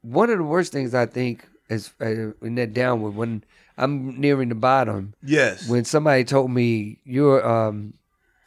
one 0.00 0.30
of 0.30 0.38
the 0.38 0.44
worst 0.44 0.72
things 0.72 0.94
I 0.94 1.04
think 1.04 1.46
is 1.68 1.92
uh, 2.00 2.32
in 2.40 2.54
that 2.54 2.72
downward 2.72 3.10
when 3.10 3.44
I'm 3.76 4.18
nearing 4.18 4.48
the 4.48 4.54
bottom 4.54 5.12
Yes. 5.22 5.68
when 5.68 5.84
somebody 5.84 6.24
told 6.24 6.50
me 6.50 6.98
you're 7.04 7.46
um, 7.46 7.92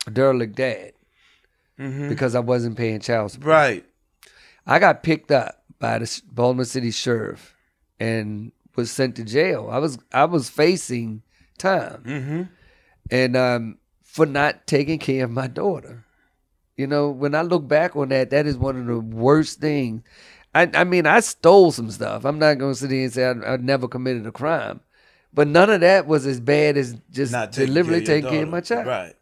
a 0.08 0.10
derelict 0.10 0.56
dad 0.56 0.94
mm-hmm. 1.80 2.10
because 2.10 2.34
I 2.34 2.40
wasn't 2.40 2.78
paying 2.78 3.00
child 3.00 3.30
support. 3.30 3.48
Right. 3.48 3.86
I 4.66 4.80
got 4.80 5.04
picked 5.04 5.32
up 5.32 5.64
by 5.78 6.00
the 6.00 6.22
Baltimore 6.32 6.66
City 6.66 6.90
Sheriff 6.90 7.53
and 8.04 8.52
was 8.76 8.92
sent 8.92 9.16
to 9.18 9.24
jail. 9.24 9.70
I 9.72 9.78
was 9.80 9.98
I 10.12 10.26
was 10.26 10.50
facing 10.50 11.22
time 11.58 12.04
Mm-hmm. 12.06 12.42
and 13.12 13.38
um, 13.38 13.78
for 14.04 14.26
not 14.26 14.68
taking 14.68 15.00
care 15.00 15.24
of 15.26 15.32
my 15.32 15.48
daughter. 15.48 16.04
You 16.76 16.88
know, 16.88 17.10
when 17.12 17.36
I 17.36 17.42
look 17.44 17.68
back 17.68 17.96
on 17.96 18.10
that, 18.10 18.32
that 18.32 18.46
is 18.48 18.58
one 18.58 18.78
of 18.80 18.88
the 18.88 19.00
worst 19.00 19.60
things. 19.60 20.02
I, 20.56 20.70
I 20.74 20.84
mean, 20.84 21.06
I 21.06 21.20
stole 21.20 21.72
some 21.72 21.92
stuff. 21.92 22.26
I'm 22.26 22.40
not 22.40 22.58
going 22.58 22.74
to 22.74 22.80
sit 22.80 22.92
here 22.92 23.04
and 23.04 23.14
say 23.14 23.26
I, 23.26 23.54
I 23.54 23.58
never 23.58 23.88
committed 23.88 24.26
a 24.28 24.32
crime, 24.32 24.82
but 25.34 25.48
none 25.48 25.70
of 25.70 25.82
that 25.82 26.08
was 26.08 26.26
as 26.26 26.40
bad 26.40 26.78
as 26.78 26.96
just 27.12 27.32
Not 27.32 27.54
taking 27.54 27.74
deliberately 27.74 28.06
care 28.06 28.16
of 28.18 28.22
taking 28.24 28.30
care 28.38 28.44
of 28.44 28.50
my 28.50 28.62
child. 28.62 28.88
Right. 28.88 29.16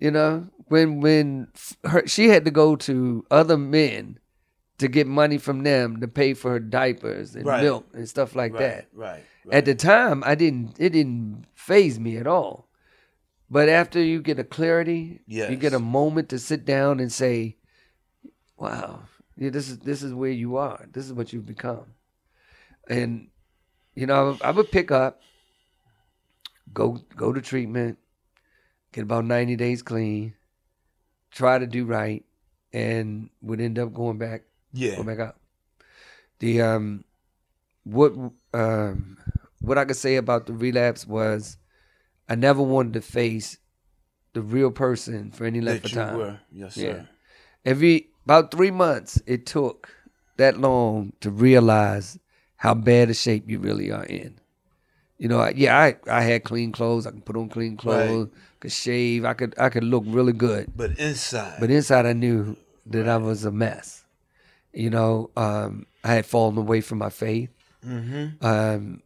You 0.00 0.10
know, 0.10 0.48
when 0.68 1.00
when 1.00 1.48
her 1.84 2.06
she 2.06 2.28
had 2.28 2.44
to 2.44 2.50
go 2.50 2.76
to 2.76 3.24
other 3.30 3.56
men 3.56 4.18
to 4.78 4.88
get 4.88 5.06
money 5.06 5.38
from 5.38 5.62
them 5.62 6.00
to 6.00 6.08
pay 6.08 6.34
for 6.34 6.50
her 6.52 6.60
diapers 6.60 7.34
and 7.34 7.46
Right. 7.46 7.62
milk 7.62 7.86
and 7.92 8.08
stuff 8.08 8.34
like 8.34 8.52
Right. 8.52 8.60
that. 8.60 8.88
Right. 8.92 9.24
right. 9.44 9.56
At 9.56 9.64
the 9.66 9.74
time, 9.74 10.22
I 10.26 10.34
didn't. 10.34 10.76
It 10.80 10.90
didn't 10.90 11.46
faze 11.54 12.00
me 12.00 12.16
at 12.16 12.26
all. 12.26 12.68
But 13.50 13.68
after 13.68 14.02
you 14.02 14.20
get 14.20 14.38
a 14.38 14.44
clarity, 14.44 15.20
you 15.50 15.56
get 15.56 15.74
a 15.74 15.78
moment 15.78 16.28
to 16.30 16.38
sit 16.38 16.64
down 16.64 16.98
and 16.98 17.12
say, 17.12 17.56
"Wow, 18.56 19.04
yeah, 19.36 19.50
this 19.50 19.68
is 19.68 19.78
this 19.80 20.02
is 20.02 20.12
where 20.12 20.30
you 20.32 20.56
are. 20.56 20.88
This 20.90 21.04
is 21.06 21.12
what 21.12 21.32
you've 21.32 21.46
become." 21.46 21.94
And 22.88 23.28
you 23.94 24.06
know, 24.06 24.38
I 24.40 24.50
would 24.50 24.72
pick 24.72 24.90
up, 24.90 25.22
go 26.72 26.98
go 27.14 27.32
to 27.32 27.40
treatment, 27.40 27.98
get 28.92 29.02
about 29.02 29.24
ninety 29.24 29.56
days 29.56 29.82
clean, 29.82 30.34
try 31.30 31.58
to 31.58 31.66
do 31.66 31.84
right, 31.84 32.24
and 32.72 33.30
would 33.40 33.60
end 33.60 33.78
up 33.78 33.92
going 33.92 34.18
back 34.18 34.42
Yeah. 34.74 35.02
back 35.02 35.20
up. 35.20 35.40
The 36.40 36.60
um, 36.60 37.04
what 37.84 38.12
um, 38.52 39.18
what 39.60 39.78
I 39.78 39.84
could 39.84 39.96
say 39.96 40.16
about 40.16 40.46
the 40.46 40.52
relapse 40.52 41.06
was, 41.06 41.56
I 42.28 42.34
never 42.34 42.62
wanted 42.62 42.94
to 42.94 43.00
face 43.00 43.58
the 44.32 44.42
real 44.42 44.70
person 44.70 45.30
for 45.30 45.44
any 45.44 45.60
length 45.60 45.84
That 45.84 45.92
of 45.92 45.96
you 45.96 46.02
time. 46.04 46.16
were. 46.18 46.40
Yes, 46.52 46.76
Yeah. 46.76 46.92
sir. 46.92 47.08
Every 47.64 48.08
about 48.24 48.50
three 48.50 48.70
months 48.70 49.22
it 49.26 49.46
took 49.46 49.88
that 50.36 50.58
long 50.58 51.12
to 51.20 51.30
realize 51.30 52.18
how 52.56 52.74
bad 52.74 53.10
a 53.10 53.14
shape 53.14 53.48
you 53.48 53.58
really 53.58 53.90
are 53.90 54.04
in. 54.04 54.40
You 55.18 55.28
know, 55.28 55.48
yeah, 55.54 55.78
I, 55.78 55.96
I 56.10 56.22
had 56.22 56.42
clean 56.44 56.72
clothes. 56.72 57.06
I 57.06 57.12
could 57.12 57.24
put 57.24 57.36
on 57.36 57.48
clean 57.48 57.76
clothes. 57.76 58.28
Could 58.60 58.72
shave. 58.72 59.24
I 59.24 59.34
could 59.34 59.54
I 59.58 59.68
could 59.68 59.84
look 59.84 60.02
really 60.06 60.32
good. 60.32 60.72
But 60.76 60.98
inside. 60.98 61.60
But 61.60 61.70
inside, 61.70 62.04
I 62.04 62.12
knew 62.12 62.56
that 62.86 63.08
I 63.08 63.16
was 63.16 63.44
a 63.44 63.52
mess. 63.52 64.03
You 64.74 64.90
know, 64.90 65.30
um, 65.36 65.86
I 66.02 66.14
had 66.14 66.26
fallen 66.26 66.58
away 66.58 66.80
from 66.80 66.98
my 66.98 67.10
faith. 67.10 67.50
mm-hmm. 67.84 68.44
Um, 68.44 69.02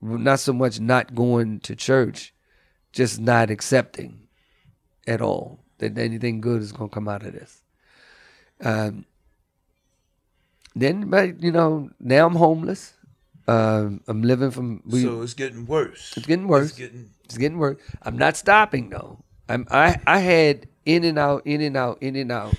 not 0.00 0.40
so 0.40 0.52
much 0.52 0.78
not 0.78 1.14
going 1.14 1.60
to 1.60 1.74
church, 1.74 2.34
just 2.92 3.18
not 3.18 3.50
accepting 3.50 4.28
at 5.06 5.20
all 5.20 5.60
that 5.78 5.98
anything 5.98 6.40
good 6.40 6.62
is 6.62 6.72
going 6.72 6.90
to 6.90 6.94
come 6.94 7.08
out 7.08 7.24
of 7.24 7.32
this. 7.32 7.62
Um, 8.60 9.04
then, 10.74 11.08
but 11.10 11.42
you 11.42 11.50
know, 11.50 11.90
now 12.00 12.26
I'm 12.26 12.34
homeless. 12.34 12.94
Um, 13.48 14.00
I'm 14.08 14.22
living 14.22 14.50
from. 14.50 14.82
We, 14.84 15.02
so 15.02 15.22
it's 15.22 15.34
getting 15.34 15.66
worse. 15.66 16.14
it's 16.16 16.26
getting 16.26 16.48
worse. 16.48 16.70
It's 16.70 16.78
getting. 16.78 17.10
It's 17.24 17.38
getting 17.38 17.58
worse. 17.58 17.78
I'm 18.02 18.18
not 18.18 18.36
stopping 18.36 18.90
though. 18.90 19.18
I'm 19.48 19.66
I 19.70 20.00
I 20.06 20.18
had 20.18 20.68
in 20.84 21.04
and 21.04 21.18
out, 21.18 21.46
in 21.46 21.60
and 21.60 21.76
out, 21.76 21.98
in 22.02 22.16
and 22.16 22.32
out 22.32 22.54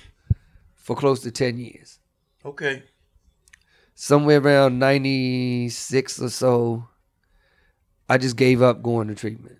for 0.74 0.96
close 0.96 1.20
to 1.20 1.30
ten 1.30 1.58
years. 1.58 1.97
Okay. 2.44 2.84
Somewhere 3.94 4.40
around 4.40 4.78
ninety 4.78 5.68
six 5.68 6.20
or 6.22 6.28
so, 6.28 6.88
I 8.08 8.18
just 8.18 8.36
gave 8.36 8.62
up 8.62 8.82
going 8.82 9.08
to 9.08 9.14
treatment. 9.14 9.58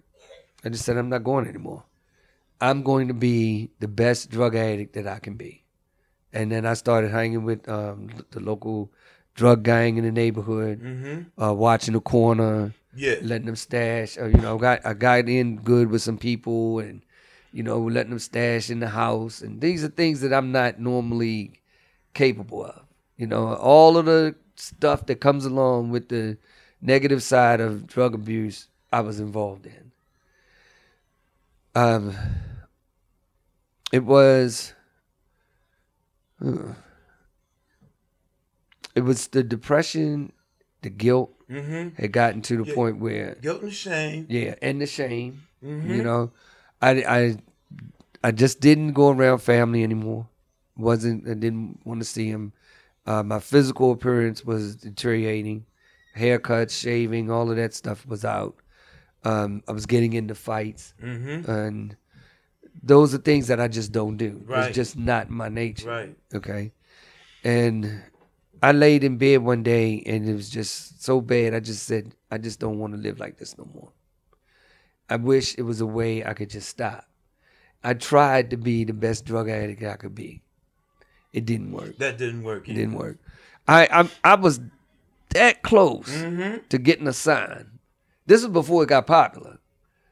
I 0.64 0.68
just 0.68 0.84
said 0.84 0.96
I'm 0.96 1.08
not 1.08 1.24
going 1.24 1.46
anymore. 1.46 1.84
I'm 2.60 2.82
going 2.82 3.08
to 3.08 3.14
be 3.14 3.70
the 3.78 3.88
best 3.88 4.30
drug 4.30 4.54
addict 4.54 4.94
that 4.94 5.06
I 5.06 5.18
can 5.18 5.34
be. 5.34 5.64
And 6.32 6.50
then 6.50 6.66
I 6.66 6.74
started 6.74 7.10
hanging 7.10 7.44
with 7.44 7.68
um, 7.68 8.08
the 8.30 8.40
local 8.40 8.92
drug 9.34 9.62
gang 9.62 9.96
in 9.96 10.04
the 10.04 10.10
neighborhood, 10.12 10.80
Mm-hmm. 10.82 11.42
uh, 11.42 11.52
watching 11.52 11.94
the 11.94 12.00
corner, 12.00 12.74
Yeah. 12.94 13.16
letting 13.22 13.46
them 13.46 13.56
stash. 13.56 14.18
Uh, 14.18 14.26
you 14.26 14.38
know, 14.38 14.58
got 14.58 14.84
I 14.84 14.94
got 14.94 15.28
in 15.28 15.56
good 15.56 15.90
with 15.90 16.02
some 16.02 16.18
people, 16.18 16.78
and 16.80 17.02
you 17.52 17.62
know, 17.62 17.80
letting 17.80 18.10
them 18.10 18.18
stash 18.18 18.70
in 18.70 18.80
the 18.80 18.88
house. 18.88 19.40
And 19.40 19.60
these 19.60 19.82
are 19.82 19.88
things 19.88 20.20
that 20.20 20.32
I'm 20.32 20.52
not 20.52 20.78
normally 20.78 21.57
capable 22.18 22.64
of. 22.64 22.82
You 23.16 23.26
know, 23.26 23.54
all 23.54 23.96
of 23.96 24.04
the 24.06 24.34
stuff 24.56 25.06
that 25.06 25.20
comes 25.20 25.44
along 25.44 25.90
with 25.90 26.08
the 26.08 26.36
negative 26.80 27.22
side 27.22 27.60
of 27.60 27.86
drug 27.86 28.14
abuse, 28.14 28.68
I 28.92 29.00
was 29.00 29.18
involved 29.20 29.66
in. 29.66 29.92
Um, 31.74 32.14
it 33.92 34.04
was. 34.04 34.74
uh, 36.44 36.74
It 38.94 39.02
was 39.04 39.28
the 39.28 39.44
depression, 39.44 40.32
the 40.82 40.90
guilt 40.90 41.30
Mm-hmm. 41.48 42.02
had 42.02 42.12
gotten 42.12 42.42
to 42.42 42.56
the 42.58 42.64
Yeah. 42.68 42.74
point 42.74 42.98
where 42.98 43.36
Guilt 43.40 43.62
and 43.62 43.72
shame. 43.72 44.26
yeah, 44.28 44.54
and 44.60 44.80
the 44.82 44.86
shame. 44.86 45.46
Mm-hmm. 45.64 45.94
You 45.94 46.02
know, 46.02 46.32
I, 46.82 46.90
I 47.18 47.20
I 48.22 48.30
just 48.32 48.60
didn't 48.60 48.92
go 48.92 49.08
around 49.10 49.38
family 49.38 49.82
anymore. 49.82 50.26
Wasn't 50.78 51.28
I 51.28 51.34
didn't 51.34 51.80
want 51.84 52.00
to 52.00 52.06
see 52.06 52.28
him. 52.28 52.52
Uh, 53.06 53.22
my 53.22 53.40
physical 53.40 53.92
appearance 53.92 54.44
was 54.44 54.76
deteriorating. 54.76 55.64
Haircuts, 56.16 56.78
shaving, 56.78 57.30
all 57.30 57.50
of 57.50 57.56
that 57.56 57.74
stuff 57.74 58.06
was 58.06 58.24
out. 58.24 58.56
Um, 59.24 59.62
I 59.68 59.72
was 59.72 59.86
getting 59.86 60.12
into 60.14 60.34
fights, 60.34 60.94
Mm-hmm. 61.02 61.50
and 61.50 61.96
those 62.82 63.12
are 63.14 63.18
things 63.18 63.48
that 63.48 63.60
I 63.60 63.68
just 63.68 63.92
don't 63.92 64.16
do. 64.16 64.40
Right. 64.46 64.68
It's 64.68 64.74
just 64.76 64.96
not 64.96 65.30
my 65.30 65.48
nature. 65.48 65.88
Right. 65.88 66.16
Okay. 66.34 66.72
And 67.44 68.02
I 68.62 68.72
laid 68.72 69.04
in 69.04 69.16
bed 69.18 69.38
one 69.38 69.62
day 69.62 70.02
and 70.06 70.28
it 70.28 70.34
was 70.34 70.48
just 70.48 71.02
so 71.02 71.20
bad. 71.20 71.54
I 71.54 71.60
just 71.60 71.84
said, 71.84 72.14
I 72.30 72.38
just 72.38 72.60
don't 72.60 72.78
want 72.78 72.92
to 72.94 72.98
live 73.00 73.18
like 73.18 73.36
this 73.38 73.56
no 73.58 73.68
more. 73.72 73.90
I 75.08 75.16
wish 75.16 75.56
it 75.58 75.62
was 75.62 75.80
a 75.80 75.86
way 75.86 76.24
I 76.24 76.34
could 76.34 76.50
just 76.50 76.68
stop. 76.68 77.04
I 77.82 77.94
tried 77.94 78.50
to 78.50 78.56
be 78.56 78.84
the 78.84 78.92
best 78.92 79.24
drug 79.24 79.48
addict 79.48 79.82
I 79.82 79.96
could 79.96 80.14
be. 80.14 80.42
It 81.32 81.44
didn't 81.46 81.72
work. 81.72 81.98
That 81.98 82.18
didn't 82.18 82.42
work. 82.42 82.68
It 82.68 82.74
didn't 82.74 82.94
work. 82.94 83.18
I 83.66 83.86
I, 83.90 84.32
I 84.32 84.34
was 84.36 84.60
that 85.30 85.62
close 85.62 86.08
Mm-hmm. 86.08 86.66
to 86.68 86.78
getting 86.78 87.06
a 87.06 87.12
sign. 87.12 87.66
This 88.26 88.42
was 88.42 88.52
before 88.52 88.82
it 88.82 88.88
got 88.88 89.06
popular. 89.06 89.58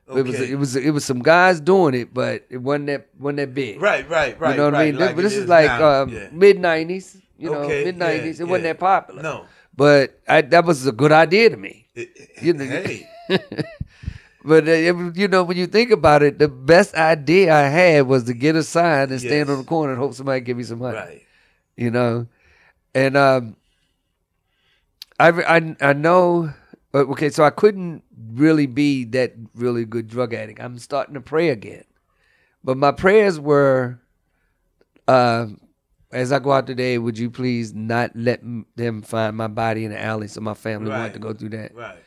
Okay. 0.08 0.20
It 0.20 0.26
was 0.26 0.40
it 0.40 0.58
was 0.58 0.76
it 0.76 0.90
was 0.90 1.04
some 1.04 1.20
guys 1.22 1.60
doing 1.60 1.94
it, 1.94 2.14
but 2.14 2.44
it 2.50 2.58
wasn't 2.58 2.86
that 2.86 3.08
wasn't 3.18 3.38
that 3.38 3.54
big. 3.54 3.80
right, 3.82 4.08
right, 4.08 4.38
right. 4.38 4.50
You 4.52 4.56
know 4.58 4.64
what 4.66 4.72
right, 4.74 4.82
I 4.88 4.90
mean? 4.92 5.00
Like 5.00 5.16
but 5.16 5.22
this 5.22 5.34
is 5.34 5.48
like 5.48 5.66
now. 5.66 6.02
um, 6.02 6.10
yeah. 6.10 6.28
mid 6.32 6.58
'90s. 6.58 7.20
You 7.38 7.50
know, 7.50 7.58
Okay, 7.62 7.84
mid 7.84 7.96
'90s. 7.96 8.00
yeah, 8.38 8.44
it 8.44 8.48
wasn't 8.48 8.48
yeah. 8.50 8.72
that 8.72 8.78
popular. 8.78 9.22
No. 9.22 9.46
But 9.76 10.20
I, 10.28 10.40
that 10.42 10.64
was 10.64 10.86
a 10.86 10.92
good 10.92 11.12
idea 11.12 11.50
to 11.50 11.56
me. 11.56 11.86
It- 11.94 12.30
You 12.40 12.52
know, 12.54 12.64
hey. 12.64 13.08
But 14.46 14.68
uh, 14.68 14.72
you 15.14 15.26
know, 15.26 15.42
when 15.42 15.56
you 15.56 15.66
think 15.66 15.90
about 15.90 16.22
it, 16.22 16.38
the 16.38 16.46
best 16.48 16.94
idea 16.94 17.52
I 17.52 17.62
had 17.68 18.06
was 18.06 18.24
to 18.24 18.32
get 18.34 18.54
a 18.54 18.62
sign 18.62 19.10
and 19.10 19.18
stand 19.20 19.48
Yes. 19.48 19.48
on 19.48 19.58
the 19.58 19.64
corner 19.64 19.92
and 19.92 20.00
hope 20.00 20.14
somebody 20.14 20.40
give 20.40 20.56
me 20.56 20.62
some 20.62 20.78
money. 20.78 20.96
right. 20.96 21.22
You 21.76 21.90
know, 21.90 22.26
and 22.94 23.16
um, 23.16 23.56
I 25.18 25.28
I 25.30 25.76
I 25.80 25.92
know. 25.92 26.52
uh, 26.94 26.98
Okay, 26.98 27.28
so 27.30 27.42
I 27.44 27.50
couldn't 27.50 28.02
really 28.34 28.66
be 28.66 29.04
that 29.06 29.34
really 29.54 29.84
good 29.84 30.06
drug 30.08 30.32
addict. 30.32 30.60
I'm 30.60 30.78
starting 30.78 31.14
to 31.14 31.20
pray 31.20 31.48
again, 31.50 31.84
but 32.64 32.76
my 32.76 32.92
prayers 32.92 33.38
were, 33.40 33.98
uh, 35.08 35.46
as 36.12 36.32
I 36.32 36.38
go 36.38 36.52
out 36.52 36.66
today, 36.66 36.98
would 36.98 37.18
you 37.18 37.30
please 37.30 37.74
not 37.74 38.12
let 38.14 38.40
them 38.76 39.02
find 39.02 39.36
my 39.36 39.48
body 39.48 39.84
in 39.84 39.90
the 39.90 40.00
alley 40.00 40.28
so 40.28 40.40
my 40.40 40.54
family 40.54 40.88
won't 40.90 41.02
have 41.02 41.12
to 41.14 41.18
go 41.18 41.32
through 41.34 41.50
that. 41.50 41.74
Right. 41.74 41.98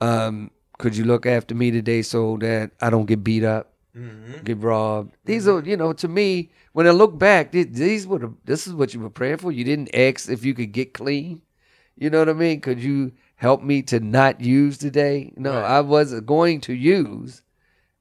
Um, 0.00 0.50
could 0.80 0.96
you 0.96 1.04
look 1.04 1.26
after 1.26 1.54
me 1.54 1.70
today 1.70 2.02
so 2.02 2.36
that 2.38 2.72
I 2.80 2.90
don't 2.90 3.06
get 3.06 3.22
beat 3.22 3.44
up, 3.44 3.66
Mm-hmm. 3.96 4.44
get 4.44 4.58
robbed? 4.58 5.16
These 5.24 5.46
are, 5.48 5.60
you 5.60 5.76
know, 5.76 5.92
to 5.94 6.08
me, 6.08 6.50
when 6.72 6.86
I 6.86 6.90
look 6.90 7.18
back, 7.18 7.52
these, 7.52 7.66
these 7.70 8.06
were 8.06 8.18
the, 8.18 8.32
this 8.44 8.66
is 8.66 8.72
what 8.74 8.94
you 8.94 9.00
were 9.00 9.10
praying 9.10 9.38
for. 9.38 9.52
You 9.52 9.64
didn't 9.64 9.94
ask 9.94 10.28
if 10.30 10.44
you 10.44 10.54
could 10.54 10.72
get 10.72 10.94
clean. 10.94 11.42
You 11.96 12.08
know 12.10 12.20
what 12.20 12.28
I 12.28 12.32
mean? 12.32 12.60
Could 12.60 12.80
you 12.82 13.12
help 13.36 13.62
me 13.62 13.82
to 13.82 14.00
not 14.00 14.40
use 14.40 14.78
today? 14.78 15.32
No, 15.36 15.52
Right. 15.52 15.64
I 15.64 15.80
wasn't 15.80 16.26
going 16.26 16.60
to 16.62 16.72
use, 16.72 17.42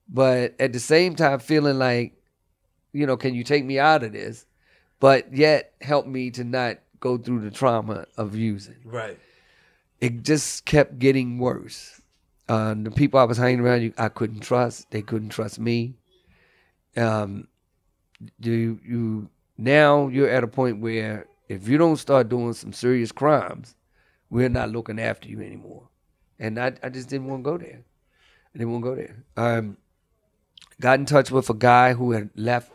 but 0.08 0.56
at 0.60 0.72
the 0.74 0.80
same 0.80 1.16
time, 1.16 1.40
feeling 1.40 1.78
like, 1.80 2.14
you 2.94 3.06
know, 3.06 3.18
can 3.18 3.34
you 3.36 3.44
take 3.44 3.66
me 3.66 3.78
out 3.80 4.04
of 4.04 4.14
this? 4.14 4.46
But 5.00 5.34
yet 5.36 5.74
help 5.82 6.06
me 6.08 6.32
to 6.32 6.44
not 6.44 6.78
go 7.00 7.18
through 7.18 7.40
the 7.42 7.52
trauma 7.52 8.06
of 8.18 8.36
using 8.36 8.76
Right. 8.84 9.18
it 10.02 10.24
just 10.24 10.66
kept 10.66 11.00
getting 11.00 11.38
worse. 11.40 11.99
Uh, 12.50 12.74
the 12.74 12.92
people 12.92 13.20
I 13.20 13.24
was 13.26 13.38
hanging 13.38 13.60
around, 13.62 13.82
you, 13.84 13.94
I 13.98 14.10
couldn't 14.10 14.40
trust. 14.42 14.90
They 14.92 15.02
couldn't 15.04 15.30
trust 15.30 15.60
me. 15.60 15.94
Um, 16.98 17.48
you 18.42 18.80
you 18.84 19.30
now 19.58 20.08
you're 20.08 20.30
at 20.30 20.44
a 20.44 20.48
point 20.48 20.82
where 20.82 21.28
if 21.48 21.68
you 21.68 21.78
don't 21.78 21.98
start 21.98 22.28
doing 22.30 22.54
some 22.54 22.74
serious 22.74 23.12
crimes, 23.12 23.76
we're 24.30 24.50
not 24.50 24.70
looking 24.72 25.00
after 25.00 25.30
you 25.30 25.42
anymore. 25.42 25.88
And 26.40 26.60
I 26.60 26.74
I 26.84 26.90
just 26.90 27.08
didn't 27.10 27.28
want 27.28 27.44
to 27.44 27.52
go 27.52 27.58
there. 27.58 27.82
I 28.54 28.58
didn't 28.58 28.72
want 28.72 28.84
to 28.84 28.90
go 28.90 28.96
there. 28.96 29.24
Um, 29.38 29.78
got 30.82 31.00
in 31.00 31.06
touch 31.06 31.30
with 31.32 31.50
a 31.50 31.54
guy 31.54 31.94
who 31.94 32.12
had 32.14 32.30
left, 32.36 32.72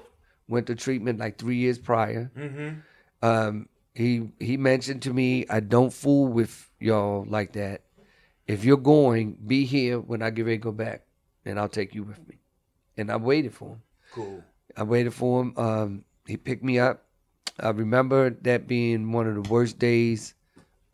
went 0.49 0.66
to 0.69 0.75
treatment 0.75 1.19
like 1.19 1.37
three 1.38 1.57
years 1.57 1.78
prior 1.78 2.31
Mm-hmm. 2.38 3.26
um, 3.26 3.69
he 3.95 4.28
he 4.38 4.57
mentioned 4.57 5.02
to 5.02 5.12
me, 5.12 5.47
I 5.50 5.61
don't 5.61 5.93
fool 5.93 6.28
with 6.28 6.71
y'all 6.81 7.25
like 7.28 7.52
that. 7.52 7.83
If 8.46 8.64
you're 8.64 8.76
going, 8.76 9.38
be 9.46 9.64
here 9.64 9.98
when 10.00 10.22
I 10.22 10.30
get 10.30 10.44
ready 10.44 10.58
to 10.58 10.62
go 10.62 10.72
back, 10.72 11.02
and 11.44 11.58
I'll 11.58 11.68
take 11.68 11.94
you 11.94 12.02
with 12.02 12.26
me. 12.28 12.36
And 12.96 13.10
I 13.10 13.16
waited 13.16 13.54
for 13.54 13.70
him. 13.70 13.82
Cool. 14.12 14.44
I 14.76 14.82
waited 14.82 15.14
for 15.14 15.42
him. 15.42 15.54
Um, 15.56 16.04
he 16.26 16.36
picked 16.36 16.62
me 16.62 16.78
up. 16.78 17.04
I 17.58 17.70
remember 17.70 18.30
that 18.30 18.66
being 18.66 19.12
one 19.12 19.26
of 19.26 19.34
the 19.34 19.50
worst 19.50 19.78
days 19.78 20.34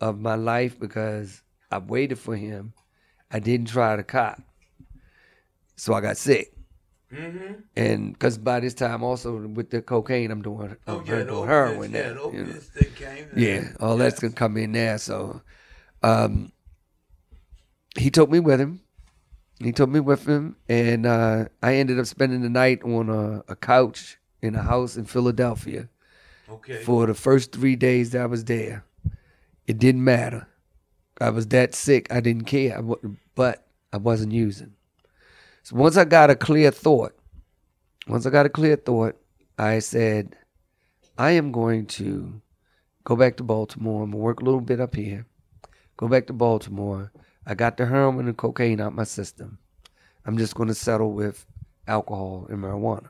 of 0.00 0.18
my 0.18 0.34
life 0.34 0.78
because 0.78 1.42
I 1.70 1.78
waited 1.78 2.18
for 2.18 2.36
him 2.36 2.72
I 3.30 3.38
didn't 3.38 3.68
try 3.68 3.96
to 3.96 4.02
cop, 4.02 4.40
so 5.76 5.94
I 5.94 6.00
got 6.00 6.16
sick. 6.16 6.52
Mm-hmm. 7.12 7.54
And 7.76 8.12
because 8.12 8.38
by 8.38 8.60
this 8.60 8.74
time, 8.74 9.02
also 9.02 9.46
with 9.46 9.70
the 9.70 9.82
cocaine, 9.82 10.30
I'm 10.30 10.42
doing, 10.42 10.76
I'm 10.86 10.94
Oh 10.94 11.02
yeah, 11.06 11.22
doing 11.22 11.48
heroin 11.48 11.96
opiates, 11.96 12.70
yeah, 13.00 13.14
you 13.14 13.22
know. 13.22 13.28
Yeah, 13.36 13.72
all 13.80 13.96
that's 13.96 14.20
gonna 14.20 14.32
come 14.32 14.56
in 14.56 14.72
there. 14.72 14.98
So, 14.98 15.42
um, 16.02 16.52
he 18.00 18.10
took 18.10 18.30
me 18.30 18.40
with 18.40 18.60
him. 18.60 18.80
He 19.62 19.72
took 19.72 19.90
me 19.90 20.00
with 20.00 20.26
him, 20.26 20.56
and 20.68 21.04
uh, 21.04 21.44
I 21.62 21.74
ended 21.74 21.98
up 22.00 22.06
spending 22.06 22.40
the 22.40 22.48
night 22.48 22.82
on 22.82 23.10
a, 23.10 23.44
a 23.46 23.56
couch 23.56 24.18
in 24.40 24.54
a 24.54 24.62
house 24.62 24.96
in 24.96 25.04
Philadelphia 25.04 25.88
Okay. 26.48 26.82
for 26.82 27.06
the 27.06 27.14
first 27.14 27.52
three 27.52 27.76
days 27.76 28.10
that 28.10 28.22
I 28.22 28.26
was 28.26 28.44
there. 28.46 28.84
It 29.66 29.78
didn't 29.78 30.02
matter. 30.02 30.48
I 31.20 31.28
was 31.30 31.46
that 31.48 31.74
sick. 31.74 32.10
I 32.10 32.20
didn't 32.20 32.44
care. 32.46 32.78
I 32.78 32.82
but 33.34 33.66
I 33.92 33.98
wasn't 33.98 34.32
using. 34.32 34.72
So 35.62 35.76
once 35.76 35.96
I 35.98 36.04
got 36.06 36.30
a 36.30 36.34
clear 36.34 36.70
thought, 36.70 37.14
once 38.08 38.24
I 38.24 38.30
got 38.30 38.46
a 38.46 38.48
clear 38.48 38.76
thought, 38.76 39.16
I 39.58 39.78
said, 39.80 40.36
I 41.18 41.32
am 41.32 41.52
going 41.52 41.84
to 41.86 42.40
go 43.04 43.14
back 43.14 43.36
to 43.36 43.44
Baltimore. 43.44 44.02
I'm 44.04 44.10
gonna 44.10 44.22
work 44.22 44.40
a 44.40 44.44
little 44.44 44.62
bit 44.62 44.80
up 44.80 44.94
here. 44.94 45.26
Go 45.98 46.08
back 46.08 46.26
to 46.28 46.32
Baltimore. 46.32 47.12
I 47.50 47.54
got 47.54 47.76
the 47.76 47.86
heroin 47.86 48.28
and 48.28 48.36
cocaine 48.36 48.80
out 48.80 48.94
my 48.94 49.02
system. 49.02 49.58
I'm 50.24 50.38
just 50.38 50.54
gonna 50.54 50.72
settle 50.72 51.10
with 51.10 51.46
alcohol 51.88 52.46
and 52.48 52.62
marijuana. 52.62 53.08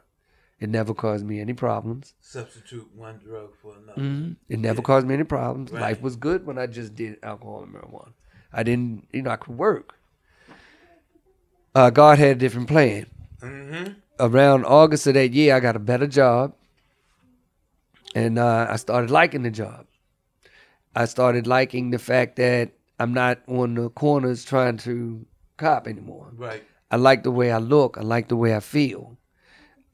It 0.58 0.70
never 0.70 0.94
caused 0.94 1.26
me 1.26 1.40
any 1.40 1.52
problems. 1.52 2.14
Substitute 2.20 2.88
one 2.96 3.18
drug 3.18 3.54
for 3.60 3.74
another. 3.76 4.00
Mhm. 4.00 4.36
It 4.48 4.58
never 4.58 4.80
caused 4.80 5.06
me 5.06 5.12
any 5.12 5.24
problems. 5.24 5.70
Right. 5.70 5.82
Life 5.82 6.00
was 6.00 6.16
good 6.16 6.46
when 6.46 6.56
I 6.56 6.66
just 6.66 6.94
did 6.94 7.18
alcohol 7.22 7.64
and 7.64 7.74
marijuana. 7.74 8.14
I 8.50 8.62
didn't, 8.62 9.08
you 9.12 9.20
know, 9.20 9.30
I 9.30 9.36
could 9.36 9.58
work. 9.58 9.94
Uh, 11.74 11.90
God 11.90 12.18
had 12.18 12.36
a 12.36 12.38
different 12.38 12.68
plan. 12.68 13.06
Mm-hmm. 13.42 13.92
Around 14.20 14.64
August 14.64 15.06
of 15.06 15.14
that 15.14 15.32
year, 15.32 15.54
I 15.54 15.60
got 15.60 15.76
a 15.76 15.78
better 15.78 16.06
job, 16.06 16.54
and 18.14 18.38
uh, 18.38 18.68
I 18.70 18.76
started 18.76 19.10
liking 19.10 19.42
the 19.42 19.50
job. 19.50 19.86
I 20.96 21.04
started 21.04 21.46
liking 21.46 21.90
the 21.90 21.98
fact 21.98 22.36
that 22.36 22.72
I'm 23.00 23.14
not 23.14 23.40
on 23.48 23.74
the 23.74 23.88
corners 23.90 24.44
trying 24.44 24.76
to 24.78 25.24
cop 25.56 25.88
anymore. 25.88 26.32
Right. 26.36 26.62
I 26.90 26.96
like 26.96 27.22
the 27.22 27.30
way 27.30 27.50
I 27.50 27.58
look. 27.58 27.96
I 27.98 28.02
like 28.02 28.28
the 28.28 28.36
way 28.36 28.54
I 28.54 28.60
feel. 28.60 29.16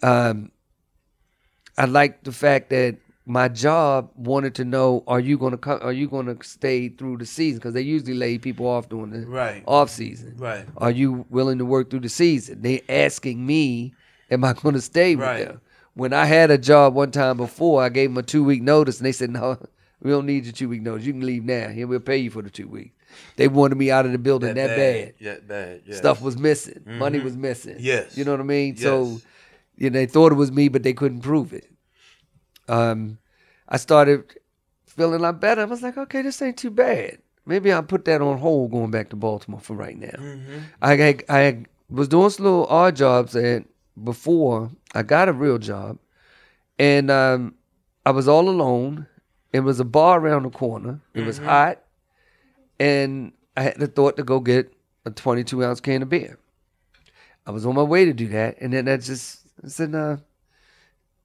Um, 0.03 0.51
I 1.79 1.85
like 1.85 2.25
the 2.25 2.33
fact 2.33 2.71
that 2.71 2.97
my 3.27 3.49
job 3.49 4.11
wanted 4.17 4.55
to 4.57 4.65
know: 4.65 5.05
Are 5.07 5.21
you 5.21 5.37
going 5.39 5.53
to 5.53 5.59
come? 5.59 5.79
Are 5.83 5.93
you 5.93 6.09
going 6.09 6.27
to 6.27 6.37
stay 6.45 6.89
through 6.89 7.19
the 7.19 7.27
season? 7.27 7.59
Because 7.59 7.75
they 7.75 7.83
usually 7.83 8.15
lay 8.15 8.39
people 8.39 8.67
off 8.67 8.89
during 8.89 9.11
the 9.11 9.27
Right. 9.27 9.63
off 9.67 9.91
season. 9.91 10.35
Right. 10.37 10.65
Are 10.79 10.91
you 10.91 11.27
willing 11.31 11.59
to 11.59 11.65
work 11.65 11.91
through 11.91 12.01
the 12.01 12.09
season? 12.09 12.63
They 12.63 12.83
asking 12.89 13.45
me, 13.45 13.95
am 14.31 14.45
I 14.45 14.53
going 14.55 14.75
to 14.75 14.81
stay 14.81 15.17
with 15.17 15.27
Right. 15.27 15.47
them? 15.47 15.61
When 15.95 16.13
I 16.13 16.25
had 16.27 16.51
a 16.51 16.59
job 16.59 16.95
one 16.95 17.11
time 17.11 17.37
before, 17.37 17.83
I 17.83 17.89
gave 17.89 18.11
them 18.11 18.19
a 18.19 18.23
two 18.23 18.45
week 18.45 18.63
notice, 18.63 18.99
and 18.99 19.07
they 19.07 19.13
said, 19.13 19.31
"No, 19.31 19.59
we 20.01 20.11
don't 20.11 20.27
need 20.27 20.45
your 20.45 20.53
two 20.53 20.69
week 20.69 20.83
notice. 20.83 21.07
You 21.07 21.13
can 21.13 21.25
leave 21.27 21.45
now. 21.45 21.69
Here, 21.69 21.87
we'll 21.87 22.01
pay 22.01 22.19
you 22.19 22.31
for 22.31 22.43
the 22.43 22.51
two 22.51 22.69
weeks." 22.69 22.96
They 23.37 23.49
wanted 23.49 23.77
me 23.77 23.91
out 23.91 24.07
of 24.07 24.13
the 24.13 24.19
building 24.19 24.55
that, 24.55 24.77
bad. 24.77 25.15
Yeah, 25.19 25.37
bad. 25.47 25.83
Yeah. 25.87 25.97
Stuff 25.97 26.23
was 26.23 26.37
missing. 26.39 26.83
Money 26.87 27.19
Mhm. 27.21 27.25
was 27.25 27.37
missing. 27.37 27.77
Yes. 27.79 28.17
You 28.17 28.25
know 28.25 28.31
what 28.33 28.41
I 28.41 28.45
mean? 28.45 28.77
So, 28.77 29.21
you 29.77 29.91
know, 29.91 29.99
they 29.99 30.07
thought 30.07 30.33
it 30.33 30.37
was 30.37 30.51
me, 30.53 30.69
but 30.69 30.83
they 30.83 30.93
couldn't 30.93 31.21
prove 31.21 31.53
it. 31.53 31.69
Um, 32.69 33.19
I 33.69 33.77
started 33.77 34.25
feeling 34.87 35.21
a 35.21 35.23
lot 35.23 35.41
better. 35.41 35.61
I 35.63 35.65
was 35.65 35.83
like, 35.83 35.97
okay, 35.99 36.23
this 36.23 36.41
ain't 36.43 36.57
too 36.57 36.71
bad. 36.71 37.19
Maybe 37.45 37.73
I'll 37.73 37.83
put 37.83 38.05
that 38.07 38.21
on 38.23 38.39
hold 38.39 38.73
going 38.73 38.91
back 38.91 39.11
to 39.11 39.17
Baltimore 39.17 39.61
for 39.61 39.75
right 39.75 39.97
now. 39.97 40.09
Mm-hmm. 40.19 40.59
I, 40.83 40.93
I, 40.93 41.19
I 41.29 41.65
was 41.89 42.09
doing 42.09 42.31
some 42.31 42.45
little 42.45 42.67
odd 42.67 42.97
jobs 42.97 43.37
and 43.37 43.67
before 44.03 44.71
I 44.95 45.03
got 45.03 45.29
a 45.29 45.33
real 45.33 45.59
job. 45.59 45.99
And 46.79 47.11
um, 47.11 47.55
I 48.05 48.11
was 48.11 48.27
all 48.29 48.49
alone. 48.49 49.07
It 49.53 49.61
was 49.61 49.81
a 49.81 49.85
bar 49.85 50.19
around 50.21 50.43
the 50.43 50.51
corner. 50.51 51.01
It 51.15 51.25
was 51.25 51.39
hot. 51.39 51.81
And 52.79 53.33
I 53.57 53.63
had 53.63 53.79
the 53.79 53.87
thought 53.87 54.17
to 54.17 54.23
go 54.25 54.41
get 54.41 54.73
a 55.05 55.11
22 55.11 55.65
ounce 55.65 55.81
can 55.81 56.03
of 56.03 56.09
beer. 56.09 56.39
I 57.47 57.51
was 57.53 57.65
on 57.65 57.75
my 57.75 57.83
way 57.83 58.05
to 58.05 58.13
do 58.13 58.29
that. 58.29 58.57
And 58.61 58.73
then 58.73 58.89
I 58.89 58.97
just 58.97 59.47
I 59.65 59.69
said, 59.69 59.91
nah, 59.91 60.17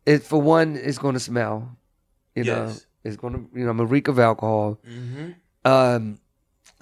it, 0.05 0.23
for 0.23 0.41
one, 0.41 0.75
it's 0.77 0.97
going 0.97 1.13
to 1.15 1.19
smell. 1.19 1.77
You 2.35 2.43
know, 2.45 2.73
it's 3.03 3.17
going 3.17 3.33
to, 3.33 3.59
you 3.59 3.65
know, 3.65 3.71
I'm 3.71 3.79
a 3.79 3.85
reek 3.85 4.07
of 4.07 4.19
alcohol 4.19 4.79
Mm-hmm. 4.87 5.31
um, 5.65 6.19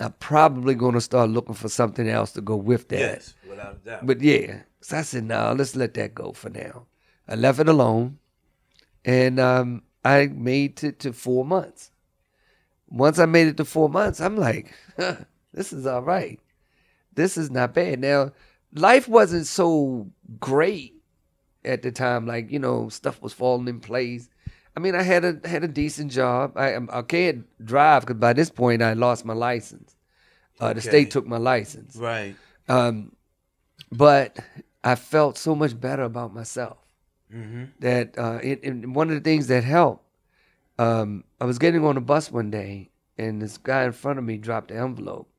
I'm 0.01 0.13
probably 0.19 0.75
going 0.75 0.93
to 0.93 1.01
start 1.01 1.29
looking 1.29 1.55
for 1.55 1.67
something 1.67 2.07
else 2.07 2.31
to 2.33 2.41
go 2.41 2.55
with 2.55 2.87
that. 2.89 2.99
Yes, 2.99 3.33
without 3.49 3.73
a 3.73 3.85
doubt. 3.85 4.05
But 4.05 4.21
yeah, 4.21 4.61
so 4.79 4.97
I 4.97 5.01
said, 5.01 5.25
no, 5.25 5.53
let's 5.57 5.75
let 5.75 5.93
that 5.95 6.15
go 6.15 6.31
for 6.31 6.49
now. 6.49 6.85
I 7.27 7.35
left 7.35 7.59
it 7.59 7.67
alone, 7.67 8.19
and 9.03 9.39
um, 9.41 9.83
I 10.05 10.27
made 10.27 10.81
it 10.83 10.99
to 10.99 11.11
four 11.11 11.43
months. 11.43 11.91
Once 12.89 13.19
I 13.19 13.25
made 13.25 13.47
it 13.47 13.57
to 13.57 13.65
four 13.65 13.89
months, 13.89 14.19
I'm 14.19 14.35
like, 14.37 14.73
huh, 14.97 15.15
this 15.53 15.71
is 15.73 15.85
all 15.85 16.01
right. 16.01 16.39
This 17.13 17.37
is 17.37 17.51
not 17.51 17.73
bad. 17.73 17.99
Now, 17.99 18.31
life 18.73 19.07
wasn't 19.07 19.47
so 19.47 20.09
great 20.39 20.95
at 21.65 21.81
the 21.81 21.91
time. 21.91 22.25
Like 22.27 22.51
you 22.51 22.59
know, 22.59 22.89
stuff 22.89 23.21
was 23.21 23.33
falling 23.33 23.67
in 23.67 23.79
place. 23.79 24.29
I 24.75 24.79
mean, 24.79 24.95
I 24.95 25.01
had 25.03 25.25
a 25.25 25.39
had 25.47 25.63
a 25.63 25.67
decent 25.67 26.11
job. 26.11 26.53
I 26.57 26.77
I 26.91 27.01
can't 27.03 27.45
drive 27.65 28.01
because 28.05 28.19
by 28.19 28.33
this 28.33 28.49
point 28.49 28.81
I 28.81 28.93
lost 28.93 29.25
my 29.25 29.33
license. 29.33 29.95
Uh, 30.59 30.73
The 30.73 30.79
Okay. 30.79 30.89
state 30.89 31.11
took 31.11 31.27
my 31.27 31.37
license. 31.37 31.95
right. 31.97 32.35
Um, 32.67 33.13
but 33.91 34.37
I 34.83 34.95
felt 34.95 35.37
so 35.37 35.55
much 35.55 35.79
better 35.79 36.03
about 36.03 36.33
myself 36.33 36.77
Mm-hmm. 37.33 37.63
that 37.79 38.17
uh, 38.17 38.39
it, 38.41 38.63
and 38.63 38.95
one 38.95 39.09
of 39.09 39.15
the 39.15 39.21
things 39.21 39.47
that 39.47 39.63
helped, 39.63 40.03
um, 40.79 41.23
I 41.39 41.45
was 41.45 41.59
getting 41.59 41.85
on 41.85 41.97
a 41.97 42.01
bus 42.01 42.31
one 42.31 42.49
day 42.49 42.89
and 43.17 43.41
this 43.41 43.57
guy 43.57 43.83
in 43.83 43.91
front 43.91 44.17
of 44.17 44.25
me 44.25 44.37
dropped 44.37 44.69
the 44.69 44.77
envelope, 44.77 45.29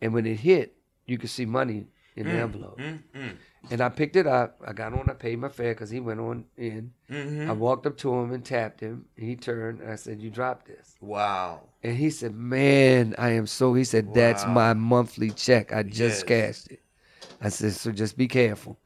and 0.00 0.12
when 0.12 0.26
it 0.26 0.40
hit, 0.40 0.76
you 1.06 1.16
could 1.16 1.30
see 1.30 1.46
money 1.46 1.86
in 2.14 2.26
the 2.26 2.34
envelope. 2.34 2.78
Mm-hmm. 2.78 3.28
And 3.70 3.80
I 3.80 3.88
picked 3.88 4.16
it 4.16 4.26
up. 4.26 4.60
I 4.66 4.72
got 4.72 4.92
on. 4.92 5.08
I 5.08 5.14
paid 5.14 5.38
my 5.38 5.48
fare 5.48 5.72
because 5.74 5.90
he 5.90 6.00
went 6.00 6.20
on 6.20 6.44
in. 6.56 6.92
Mm-hmm. 7.10 7.50
I 7.50 7.52
walked 7.54 7.86
up 7.86 7.96
to 7.98 8.12
him 8.14 8.32
and 8.32 8.44
tapped 8.44 8.80
him. 8.80 9.06
And 9.16 9.26
he 9.26 9.36
turned 9.36 9.80
and 9.80 9.90
I 9.90 9.96
said, 9.96 10.20
"You 10.20 10.30
dropped 10.30 10.66
this." 10.66 10.96
Wow. 11.00 11.62
And 11.82 11.96
he 11.96 12.10
said, 12.10 12.34
"Man, 12.34 13.14
I 13.18 13.30
am 13.30 13.46
so." 13.46 13.74
He 13.74 13.84
said, 13.84 14.12
"That's 14.14 14.44
Wow. 14.44 14.52
my 14.52 14.74
monthly 14.74 15.30
check. 15.30 15.72
I 15.72 15.82
just 15.82 16.20
Yes. 16.20 16.22
cashed 16.24 16.72
it." 16.72 16.82
I 17.40 17.48
said, 17.48 17.72
"So 17.72 17.90
just 17.90 18.16
be 18.16 18.28
careful." 18.28 18.78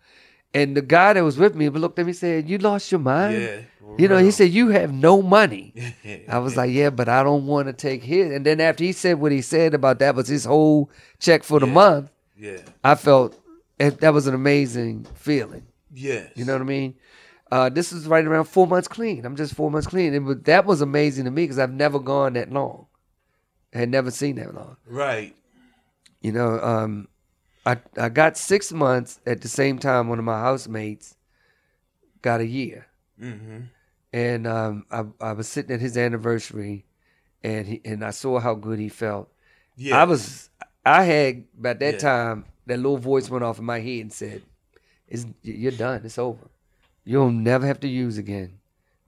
And 0.54 0.76
the 0.76 0.82
guy 0.82 1.12
that 1.14 1.24
was 1.24 1.36
with 1.36 1.54
me 1.56 1.68
looked 1.68 1.98
at 1.98 2.06
me 2.06 2.10
and 2.10 2.16
said, 2.16 2.48
"You 2.48 2.58
lost 2.58 2.90
your 2.92 3.00
mind." 3.00 3.42
Yeah. 3.42 3.60
You 3.98 4.08
know, 4.08 4.18
he 4.18 4.30
said, 4.30 4.50
"You 4.50 4.68
have 4.68 4.92
no 4.92 5.20
money." 5.22 5.74
I 6.28 6.38
was 6.38 6.56
like, 6.56 6.70
"Yeah, 6.70 6.90
but 6.90 7.08
I 7.08 7.22
don't 7.22 7.46
want 7.46 7.66
to 7.68 7.72
take 7.72 8.02
his." 8.02 8.32
And 8.32 8.44
then 8.46 8.60
after 8.60 8.84
he 8.84 8.92
said 8.92 9.20
what 9.20 9.32
he 9.32 9.42
said 9.42 9.74
about 9.74 9.98
that 9.98 10.14
was 10.14 10.28
his 10.28 10.44
whole 10.44 10.90
check 11.18 11.42
for 11.44 11.60
the 11.60 11.66
Yeah. 11.66 11.72
month, 11.72 12.10
yeah. 12.36 12.58
I 12.82 12.94
felt 12.94 13.38
that 13.78 14.12
was 14.14 14.26
an 14.26 14.34
amazing 14.34 15.06
feeling. 15.14 15.66
Yes. 15.92 16.30
You 16.34 16.44
know 16.44 16.54
what 16.54 16.62
I 16.62 16.64
mean? 16.64 16.94
Uh, 17.52 17.68
this 17.68 17.92
is 17.92 18.06
right 18.06 18.24
around 18.24 18.44
four 18.46 18.66
months 18.66 18.88
clean. 18.88 19.24
I'm 19.24 19.36
just 19.36 19.54
four 19.54 19.70
months 19.70 19.86
clean. 19.86 20.12
And 20.14 20.44
that 20.44 20.64
was 20.66 20.80
amazing 20.80 21.24
to 21.26 21.30
me 21.30 21.44
because 21.44 21.58
I've 21.58 21.72
never 21.72 21.98
gone 22.00 22.32
that 22.32 22.50
long. 22.52 22.86
I 23.74 23.78
had 23.78 23.90
never 23.90 24.10
seen 24.10 24.36
that 24.36 24.54
long. 24.54 24.76
Right. 24.86 25.36
You 26.20 26.32
know, 26.32 26.58
um, 26.60 27.06
I 27.66 27.78
I 27.98 28.08
got 28.08 28.36
six 28.36 28.72
months 28.72 29.20
at 29.26 29.40
the 29.40 29.48
same 29.48 29.78
time. 29.78 30.08
One 30.08 30.18
of 30.18 30.24
my 30.24 30.38
housemates 30.40 31.16
got 32.22 32.40
a 32.40 32.46
year, 32.46 32.86
Mm-hmm. 33.20 33.58
and 34.12 34.46
um, 34.46 34.86
I 34.90 35.04
I 35.20 35.32
was 35.32 35.48
sitting 35.48 35.72
at 35.74 35.80
his 35.80 35.96
anniversary, 35.96 36.84
and 37.42 37.66
he 37.66 37.80
and 37.84 38.04
I 38.04 38.10
saw 38.10 38.38
how 38.40 38.54
good 38.54 38.78
he 38.78 38.88
felt. 38.88 39.30
Yeah. 39.76 40.00
I 40.00 40.04
was 40.04 40.50
I 40.84 41.04
had 41.04 41.44
by 41.60 41.74
that 41.74 41.94
Yeah. 41.94 41.98
time 42.00 42.44
that 42.66 42.76
little 42.78 42.98
voice 42.98 43.30
went 43.30 43.44
off 43.44 43.58
in 43.58 43.64
my 43.64 43.80
head 43.80 44.00
and 44.02 44.12
said, 44.12 44.42
"It's 45.08 45.26
you're 45.42 45.72
done. 45.72 46.02
It's 46.04 46.18
over. 46.18 46.48
You'll 47.04 47.30
never 47.30 47.66
have 47.66 47.80
to 47.80 47.88
use 47.88 48.18
again. 48.18 48.58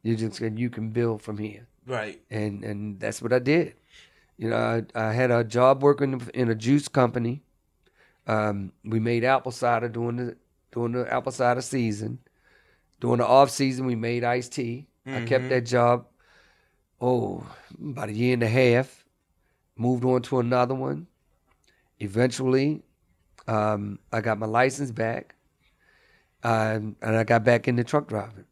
You 0.02 0.16
just 0.16 0.40
you 0.40 0.70
can 0.70 0.90
build 0.90 1.22
from 1.22 1.38
here." 1.38 1.66
Right. 1.86 2.20
and 2.30 2.64
and 2.64 2.98
that's 3.00 3.22
what 3.22 3.32
I 3.32 3.38
did. 3.38 3.74
You 4.38 4.50
know, 4.50 4.56
I, 4.94 5.08
I 5.08 5.12
had 5.12 5.30
a 5.30 5.44
job 5.44 5.82
working 5.82 6.20
in 6.34 6.50
a 6.50 6.54
juice 6.54 6.88
company. 6.88 7.42
Um, 8.26 8.72
we 8.84 8.98
made 9.00 9.24
apple 9.24 9.52
cider 9.52 9.88
during 9.88 10.16
the 10.16 10.36
during 10.72 10.92
the 10.92 11.12
apple 11.12 11.32
cider 11.32 11.60
season. 11.62 12.18
During 13.00 13.18
the 13.18 13.26
off 13.26 13.50
season, 13.50 13.86
we 13.86 13.94
made 13.94 14.24
iced 14.24 14.52
tea. 14.52 14.88
I 15.06 15.24
kept 15.24 15.44
Mhm. 15.44 15.48
that 15.50 15.60
job. 15.66 16.06
Oh, 17.00 17.46
about 17.80 18.08
a 18.08 18.12
year 18.12 18.34
and 18.34 18.42
a 18.42 18.48
half. 18.48 19.04
Moved 19.76 20.04
on 20.04 20.22
to 20.22 20.40
another 20.40 20.74
one. 20.74 21.06
Eventually, 22.00 22.82
um, 23.46 23.98
I 24.12 24.20
got 24.22 24.38
my 24.38 24.46
license 24.46 24.90
back, 24.90 25.34
um, 26.42 26.96
and 27.02 27.16
I 27.16 27.24
got 27.24 27.44
back 27.44 27.68
into 27.68 27.84
truck 27.84 28.08
driving. 28.08 28.46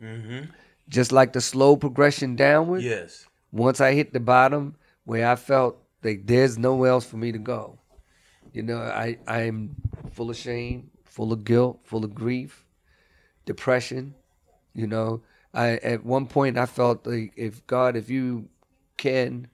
Mm-hmm. 0.00 0.50
Just 0.88 1.12
like 1.12 1.32
the 1.32 1.40
slow 1.40 1.76
progression 1.76 2.36
downward. 2.36 2.82
Yes. 2.82 3.26
once 3.52 3.80
I 3.80 3.94
hit 3.94 4.12
the 4.12 4.20
bottom 4.20 4.76
where 5.02 5.28
I 5.28 5.34
felt 5.34 5.76
like 6.04 6.24
there's 6.28 6.56
nowhere 6.56 6.90
else 6.92 7.04
for 7.04 7.16
me 7.16 7.32
to 7.32 7.38
go, 7.38 7.79
You 8.52 8.62
know, 8.62 8.78
I 8.78 9.18
I'm 9.26 9.76
full 10.12 10.30
of 10.30 10.36
shame, 10.36 10.90
full 11.04 11.32
of 11.32 11.44
guilt, 11.44 11.80
full 11.84 12.04
of 12.04 12.14
grief, 12.14 12.64
depression. 13.44 14.14
You 14.74 14.86
know, 14.86 15.22
I 15.52 15.76
at 15.76 16.04
one 16.04 16.26
point 16.26 16.58
I 16.58 16.66
felt 16.66 17.06
like 17.06 17.32
if 17.36 17.66
God, 17.66 17.96
if 17.96 18.10
you 18.10 18.48
can 18.96 19.48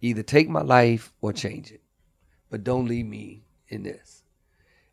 either 0.00 0.22
take 0.22 0.48
my 0.48 0.62
life 0.62 1.12
or 1.20 1.32
change 1.32 1.70
it, 1.72 1.82
but 2.50 2.64
don't 2.64 2.86
leave 2.86 3.06
me 3.06 3.42
in 3.68 3.82
this. 3.82 4.22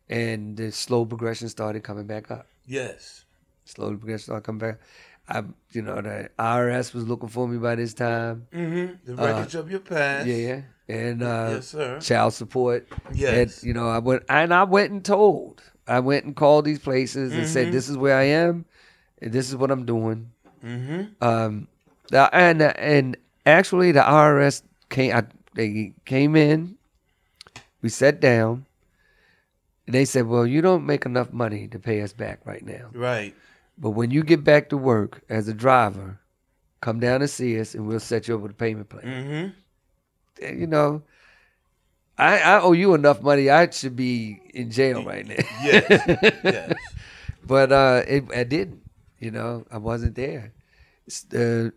And 0.08 0.56
the 0.56 0.70
slow 0.70 1.04
progression 1.04 1.48
started 1.48 1.82
coming 1.82 2.06
back 2.06 2.30
up. 2.30 2.46
Yes. 2.66 3.24
Slow 3.64 3.88
progression 3.90 4.24
started 4.24 4.44
coming 4.44 4.60
back. 4.60 4.80
I, 5.28 5.42
you 5.72 5.82
know, 5.82 6.00
the 6.00 6.30
IRS 6.38 6.94
was 6.94 7.08
looking 7.08 7.28
for 7.28 7.48
me 7.48 7.58
by 7.58 7.74
this 7.74 7.94
time. 7.94 8.46
Mm-hmm. 8.52 8.94
The 9.04 9.14
records 9.16 9.54
of 9.56 9.70
your 9.70 9.80
past. 9.80 10.26
Yeah, 10.26 10.36
yeah. 10.36 10.60
And 10.88 11.22
uh, 11.22 11.60
Yes, 11.74 12.06
child 12.06 12.32
support. 12.34 12.86
Yes. 13.12 13.58
And, 13.62 13.66
you 13.66 13.74
know, 13.74 13.88
I 13.88 13.98
went 13.98 14.22
and 14.28 14.54
I 14.54 14.64
went 14.64 14.92
and 14.92 15.04
told. 15.04 15.62
I 15.88 16.00
went 16.00 16.24
and 16.24 16.34
called 16.34 16.64
these 16.64 16.78
places 16.78 17.32
and 17.32 17.42
Mm-hmm. 17.42 17.50
said, 17.52 17.72
"This 17.72 17.88
is 17.88 17.96
where 17.96 18.16
I 18.16 18.24
am, 18.24 18.64
and 19.20 19.32
this 19.32 19.48
is 19.48 19.56
what 19.56 19.70
I'm 19.70 19.84
doing." 19.84 20.30
Mm-hmm. 20.64 21.22
Um, 21.24 21.68
and 22.12 22.62
and 22.62 23.16
actually, 23.46 23.92
the 23.92 24.00
IRS 24.00 24.62
came. 24.90 25.14
I, 25.14 25.24
they 25.54 25.92
came 26.04 26.34
in. 26.36 26.76
We 27.82 27.88
sat 27.88 28.20
down. 28.20 28.66
And 29.86 29.94
they 29.94 30.04
said, 30.04 30.26
"Well, 30.26 30.44
you 30.46 30.60
don't 30.60 30.84
make 30.86 31.06
enough 31.06 31.32
money 31.32 31.68
to 31.68 31.78
pay 31.78 32.02
us 32.02 32.12
back 32.12 32.40
right 32.44 32.64
now, 32.64 32.90
Right. 32.92 33.32
but 33.78 33.90
when 33.90 34.10
you 34.10 34.24
get 34.24 34.42
back 34.42 34.68
to 34.70 34.76
work 34.76 35.22
as 35.28 35.46
a 35.46 35.54
driver, 35.54 36.18
come 36.80 36.98
down 36.98 37.22
and 37.22 37.30
see 37.30 37.60
us, 37.60 37.74
and 37.76 37.86
we'll 37.86 38.00
set 38.00 38.26
you 38.26 38.34
up 38.34 38.40
with 38.40 38.50
a 38.50 38.54
payment 38.54 38.88
plan." 38.88 39.04
Mm-hmm. 39.04 39.50
You 40.40 40.66
know, 40.66 41.02
I, 42.18 42.38
I 42.38 42.60
owe 42.60 42.72
you 42.72 42.94
enough 42.94 43.22
money. 43.22 43.50
I 43.50 43.68
should 43.70 43.96
be 43.96 44.40
in 44.54 44.70
jail 44.70 45.04
right 45.04 45.26
now. 45.26 45.34
Yes. 45.62 45.84
yes. 46.44 46.72
but 47.46 47.72
uh, 47.72 48.02
it, 48.06 48.24
I 48.34 48.44
didn't. 48.44 48.82
You 49.18 49.30
know, 49.30 49.64
I 49.70 49.78
wasn't 49.78 50.14
there. 50.14 50.52
The 51.28 51.72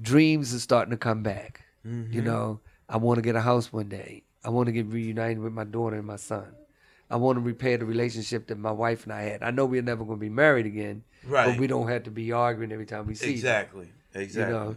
dreams 0.00 0.54
are 0.54 0.60
starting 0.60 0.90
to 0.92 0.96
come 0.96 1.22
back. 1.22 1.62
Mm-hmm. 1.86 2.12
You 2.12 2.22
know, 2.22 2.60
I 2.88 2.96
want 2.98 3.18
to 3.18 3.22
get 3.22 3.34
a 3.34 3.40
house 3.40 3.72
one 3.72 3.88
day. 3.88 4.22
I 4.44 4.50
want 4.50 4.66
to 4.66 4.72
get 4.72 4.86
reunited 4.86 5.38
with 5.38 5.52
my 5.52 5.64
daughter 5.64 5.96
and 5.96 6.06
my 6.06 6.16
son. 6.16 6.46
I 7.10 7.16
want 7.16 7.36
to 7.36 7.40
repair 7.40 7.76
the 7.78 7.84
relationship 7.84 8.46
that 8.46 8.58
my 8.58 8.70
wife 8.72 9.04
and 9.04 9.12
I 9.12 9.22
had. 9.22 9.42
I 9.42 9.50
know 9.50 9.66
we're 9.66 9.82
never 9.82 10.04
going 10.04 10.18
to 10.18 10.20
be 10.20 10.28
married 10.30 10.66
again, 10.66 11.04
Right. 11.26 11.46
but 11.46 11.58
we 11.58 11.66
don't 11.66 11.88
have 11.88 12.04
to 12.04 12.10
be 12.10 12.32
arguing 12.32 12.72
every 12.72 12.86
time 12.86 13.06
we 13.06 13.14
see. 13.14 13.30
Exactly. 13.30 13.92
Exactly. 14.14 14.52
you 14.54 14.60
know 14.60 14.76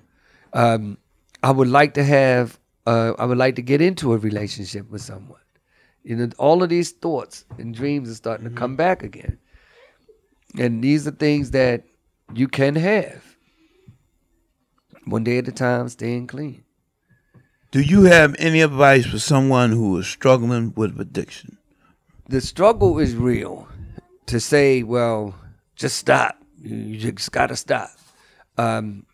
um, 0.54 0.98
i 1.44 1.52
would 1.52 1.68
like 1.68 1.96
to 1.96 2.04
have 2.06 2.58
uh, 2.86 3.13
i 3.17 3.26
would 3.26 3.38
like 3.38 3.56
to 3.56 3.62
get 3.62 3.82
into 3.82 4.13
a 4.13 4.17
relationship 4.17 4.89
with 4.89 5.02
someone. 5.02 5.39
You 6.04 6.15
know 6.15 6.30
all 6.38 6.62
of 6.62 6.69
these 6.69 6.91
thoughts 6.91 7.45
and 7.58 7.74
dreams 7.74 8.10
are 8.10 8.15
starting 8.15 8.48
to 8.50 8.56
come 8.56 8.76
back 8.76 9.04
again. 9.04 9.39
And 10.58 10.84
these 10.84 11.08
are 11.08 11.12
things 11.12 11.52
that 11.52 11.84
you 12.34 12.48
can 12.48 12.76
have. 12.76 13.24
One 15.06 15.24
day 15.24 15.39
at 15.39 15.48
a 15.48 15.52
time 15.52 15.89
staying 15.89 16.28
clean. 16.28 16.63
Do 17.71 17.82
you 17.82 18.04
have 18.04 18.36
any 18.39 18.62
advice 18.62 19.06
for 19.06 19.19
someone 19.19 19.71
who 19.71 19.98
is 19.98 20.08
struggling 20.08 20.74
with 20.76 21.00
addiction? 21.00 21.58
the 22.28 22.41
struggle 22.41 22.98
is 23.00 23.15
real 23.15 23.67
to 24.26 24.39
say 24.39 24.84
well 24.84 25.36
just 25.76 25.98
stop. 25.98 26.38
You 26.62 26.98
just 26.98 27.32
gotta 27.32 27.56
stop. 27.56 27.89
Um, 28.58 29.06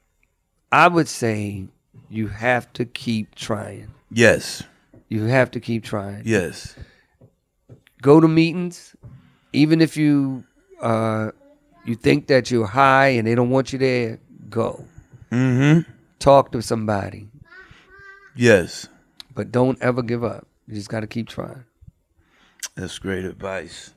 i 0.72 0.88
would 0.88 1.08
say 1.08 1.68
you 2.12 2.28
have 2.28 2.72
to 2.74 2.86
keep 2.86 3.34
trying 3.36 3.88
Yes. 4.14 4.64
You 5.08 5.24
have 5.26 5.52
to 5.52 5.60
keep 5.60 5.84
trying. 5.84 6.24
Yes. 6.26 6.76
Go 8.02 8.20
to 8.20 8.28
meetings, 8.28 8.96
even 9.54 9.82
if 9.82 9.96
you 9.98 10.44
uh, 10.82 11.32
you 11.86 11.96
think 11.96 12.28
that 12.28 12.50
you're 12.52 12.66
high 12.68 13.08
and 13.10 13.26
they 13.28 13.36
don't 13.36 13.50
want 13.50 13.72
you 13.74 13.80
there. 13.80 14.20
Go 14.50 14.86
Mm-hmm. 15.32 15.90
talk 16.20 16.52
to 16.52 16.62
somebody, 16.62 17.28
Yes. 18.36 18.88
but 19.34 19.52
don't 19.52 19.82
ever 19.82 20.02
give 20.02 20.24
up. 20.26 20.46
You 20.68 20.76
just 20.76 20.90
got 20.90 21.02
to 21.02 21.08
keep 21.08 21.28
trying. 21.30 21.64
That's 22.76 23.00
great 23.00 23.24
advice. 23.26 23.94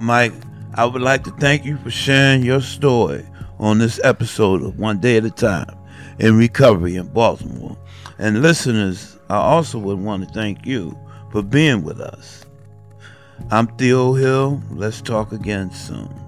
Mike, 0.00 0.32
I 0.74 0.84
would 0.86 1.02
like 1.02 1.24
to 1.24 1.30
thank 1.32 1.64
you 1.64 1.76
for 1.78 1.90
sharing 1.90 2.42
your 2.42 2.60
story 2.62 3.26
on 3.58 3.78
this 3.78 4.00
episode 4.04 4.62
of 4.62 4.78
One 4.78 4.98
Day 5.00 5.16
at 5.18 5.24
a 5.24 5.30
Time 5.30 5.76
in 6.18 6.36
Recovery 6.36 6.96
in 6.96 7.08
Baltimore. 7.08 7.76
And 8.18 8.42
listeners, 8.42 9.18
I 9.28 9.36
also 9.36 9.78
would 9.78 9.98
want 9.98 10.26
to 10.26 10.34
thank 10.34 10.66
you 10.66 10.98
for 11.30 11.42
being 11.42 11.82
with 11.82 12.00
us. 12.00 12.44
I'm 13.50 13.66
Theo 13.76 14.14
Hill. 14.14 14.62
Let's 14.70 15.02
talk 15.02 15.32
again 15.32 15.70
soon. 15.70 16.25